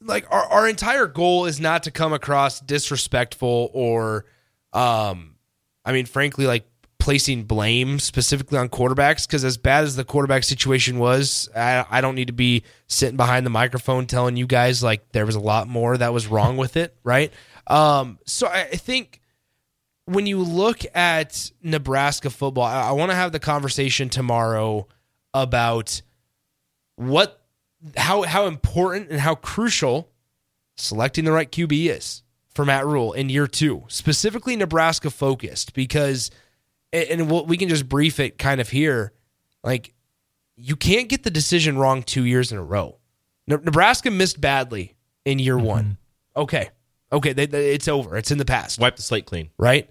like, 0.01 0.27
our, 0.31 0.44
our 0.44 0.68
entire 0.68 1.07
goal 1.07 1.47
is 1.47 1.59
not 1.61 1.85
to 1.85 1.90
come 1.90 2.12
across 2.12 2.61
disrespectful 2.61 3.71
or, 3.73 4.27
um, 4.73 5.37
I 5.85 5.92
mean, 5.92 6.07
frankly, 6.07 6.47
like 6.47 6.68
placing 6.99 7.44
blame 7.44 7.99
specifically 7.99 8.59
on 8.59 8.68
quarterbacks. 8.68 9.27
Because 9.27 9.44
as 9.44 9.57
bad 9.57 9.85
as 9.85 9.97
the 9.97 10.05
quarterback 10.05 10.44
situation 10.44 10.99
was, 10.99 11.49
I, 11.57 11.85
I 11.88 12.01
don't 12.01 12.14
need 12.14 12.27
to 12.27 12.33
be 12.33 12.64
sitting 12.87 13.16
behind 13.16 13.47
the 13.47 13.51
microphone 13.51 14.07
telling 14.07 14.37
you 14.37 14.47
guys 14.47 14.83
like 14.83 15.11
there 15.12 15.27
was 15.27 15.37
a 15.37 15.40
lot 15.40 15.68
more 15.68 15.97
that 15.97 16.12
was 16.12 16.27
wrong 16.27 16.57
with 16.57 16.77
it, 16.77 16.94
right? 17.03 17.33
Um, 17.66 18.18
so 18.27 18.47
I, 18.47 18.61
I 18.61 18.77
think 18.77 19.18
when 20.09 20.27
you 20.27 20.42
look 20.42 20.81
at 20.94 21.53
Nebraska 21.62 22.31
football, 22.31 22.64
I, 22.64 22.88
I 22.88 22.92
want 22.92 23.11
to 23.11 23.14
have 23.14 23.31
the 23.31 23.38
conversation 23.38 24.09
tomorrow 24.09 24.88
about 25.35 26.01
what 26.97 27.42
how 27.97 28.23
how 28.23 28.47
important 28.47 29.11
and 29.11 29.21
how 29.21 29.35
crucial 29.35 30.11
selecting 30.77 31.27
the 31.27 31.33
right 31.33 31.51
QB 31.51 31.90
is 31.94 32.23
for 32.55 32.64
Matt 32.64 32.87
Rhule 32.87 33.12
in 33.12 33.29
year 33.29 33.47
two, 33.47 33.85
specifically 33.88 34.57
Nebraska 34.57 35.11
focused, 35.11 35.75
because 35.75 36.31
and 36.90 37.31
what 37.31 37.47
we 37.47 37.59
can 37.59 37.68
just 37.68 37.87
brief 37.87 38.18
it 38.18 38.38
kind 38.38 38.62
of 38.62 38.71
here, 38.71 39.12
like 39.62 39.92
you 40.57 40.75
can't 40.75 41.11
get 41.11 41.23
the 41.23 41.31
decision 41.31 41.77
wrong 41.77 42.03
two 42.03 42.25
years 42.25 42.51
in 42.51 42.57
a 42.57 42.64
row. 42.64 42.97
Ne- 43.47 43.57
Nebraska 43.57 44.11
missed 44.11 44.40
badly 44.40 44.97
in 45.27 45.38
year 45.38 45.57
mm-hmm. 45.57 45.66
one. 45.66 45.99
Okay, 46.35 46.71
okay, 47.12 47.35
they, 47.35 47.44
they- 47.44 47.75
it's 47.75 47.88
over. 47.88 48.16
It's 48.16 48.31
in 48.31 48.38
the 48.38 48.47
past 48.47 48.81
Wipe 48.81 48.97
the 48.97 49.03
slate 49.03 49.27
clean. 49.27 49.51
right? 49.59 49.90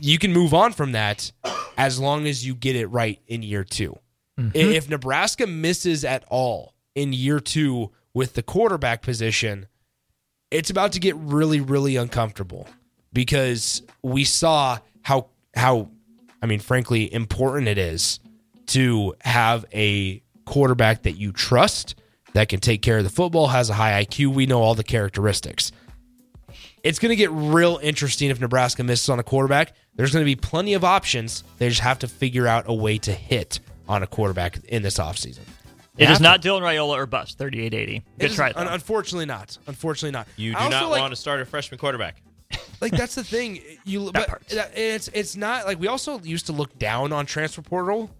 You 0.00 0.18
can 0.18 0.32
move 0.32 0.52
on 0.52 0.72
from 0.72 0.92
that 0.92 1.32
as 1.76 1.98
long 1.98 2.26
as 2.26 2.46
you 2.46 2.54
get 2.54 2.76
it 2.76 2.86
right 2.86 3.20
in 3.26 3.42
year 3.42 3.64
2 3.64 3.96
I- 4.38 4.40
mm-hmm. 4.40 4.56
If 4.56 4.88
Nebraska 4.88 5.46
misses 5.46 6.04
at 6.04 6.24
all 6.28 6.74
in 6.94 7.12
year 7.12 7.40
two 7.40 7.92
with 8.14 8.34
the 8.34 8.42
quarterback 8.42 9.02
position, 9.02 9.66
it's 10.50 10.70
about 10.70 10.92
to 10.92 11.00
get 11.00 11.16
really, 11.16 11.60
really 11.60 11.96
uncomfortable 11.96 12.68
because 13.12 13.82
we 14.02 14.24
saw 14.24 14.78
how 15.02 15.28
how 15.54 15.90
I 16.42 16.46
mean, 16.46 16.60
frankly, 16.60 17.12
important 17.12 17.68
it 17.68 17.78
is 17.78 18.20
to 18.66 19.14
have 19.20 19.64
a 19.72 20.22
quarterback 20.44 21.02
that 21.04 21.12
you 21.12 21.32
trust 21.32 21.94
that 22.34 22.48
can 22.48 22.60
take 22.60 22.82
care 22.82 22.98
of 22.98 23.04
the 23.04 23.10
football, 23.10 23.48
has 23.48 23.70
a 23.70 23.74
high 23.74 24.04
IQ. 24.04 24.34
We 24.34 24.44
know 24.46 24.60
all 24.60 24.74
the 24.74 24.84
characteristics 24.84 25.72
it's 26.86 26.98
going 26.98 27.10
to 27.10 27.16
get 27.16 27.30
real 27.32 27.78
interesting 27.82 28.30
if 28.30 28.40
Nebraska 28.40 28.82
misses 28.84 29.08
on 29.08 29.18
a 29.18 29.22
quarterback. 29.22 29.72
There's 29.96 30.12
going 30.12 30.22
to 30.24 30.26
be 30.26 30.36
plenty 30.36 30.74
of 30.74 30.84
options. 30.84 31.42
They 31.58 31.68
just 31.68 31.80
have 31.80 31.98
to 32.00 32.08
figure 32.08 32.46
out 32.46 32.64
a 32.68 32.74
way 32.74 32.98
to 32.98 33.12
hit 33.12 33.60
on 33.88 34.02
a 34.02 34.06
quarterback 34.06 34.58
in 34.66 34.82
this 34.82 34.98
offseason. 34.98 35.40
It 35.98 36.04
have 36.06 36.12
is 36.12 36.18
to. 36.18 36.22
not 36.22 36.42
Dylan 36.42 36.60
Raiola 36.60 36.96
or 36.96 37.06
bust. 37.06 37.38
3880. 37.38 37.96
It 37.96 38.02
Good 38.18 38.30
is- 38.30 38.36
try. 38.36 38.52
though. 38.52 38.60
un- 38.60 38.68
unfortunately, 38.68 39.26
not. 39.26 39.56
Unfortunately, 39.66 40.12
not. 40.12 40.28
You 40.36 40.52
do 40.52 40.68
not 40.68 40.90
like, 40.90 41.00
want 41.00 41.12
to 41.12 41.16
start 41.16 41.40
a 41.40 41.44
freshman 41.46 41.78
quarterback. 41.78 42.20
like 42.80 42.92
that's 42.92 43.14
the 43.14 43.24
thing. 43.24 43.60
You 43.84 44.12
but 44.12 44.28
part. 44.28 44.46
that- 44.48 44.76
it's 44.76 45.08
it's 45.08 45.36
not 45.36 45.66
like 45.66 45.80
we 45.80 45.88
also 45.88 46.20
used 46.20 46.46
to 46.46 46.52
look 46.52 46.78
down 46.78 47.12
on 47.12 47.24
transfer 47.26 47.62
portal. 47.62 48.10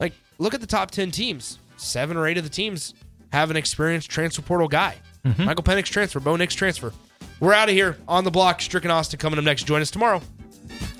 Like 0.00 0.12
look 0.38 0.52
at 0.54 0.60
the 0.60 0.66
top 0.66 0.90
ten 0.90 1.10
teams. 1.10 1.58
Seven 1.76 2.16
or 2.16 2.26
eight 2.26 2.36
of 2.36 2.44
the 2.44 2.50
teams 2.50 2.92
have 3.32 3.50
an 3.50 3.56
experienced 3.56 4.10
transfer 4.10 4.42
portal 4.42 4.68
guy. 4.68 4.96
Mm-hmm. 5.24 5.44
Michael 5.44 5.64
Penix 5.64 5.84
transfer, 5.84 6.18
Bo 6.20 6.34
Nix 6.36 6.54
transfer. 6.54 6.92
We're 7.40 7.54
out 7.54 7.68
of 7.70 7.74
here 7.74 7.96
on 8.06 8.24
the 8.24 8.30
block. 8.30 8.60
Stricken 8.60 8.90
Austin 8.90 9.18
coming 9.18 9.38
up 9.38 9.44
next. 9.44 9.64
Join 9.64 9.80
us 9.80 9.90
tomorrow. 9.90 10.20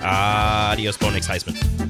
Adios, 0.01 0.97
Bo 0.97 1.11
Nix 1.11 1.29
Heisman. 1.29 1.90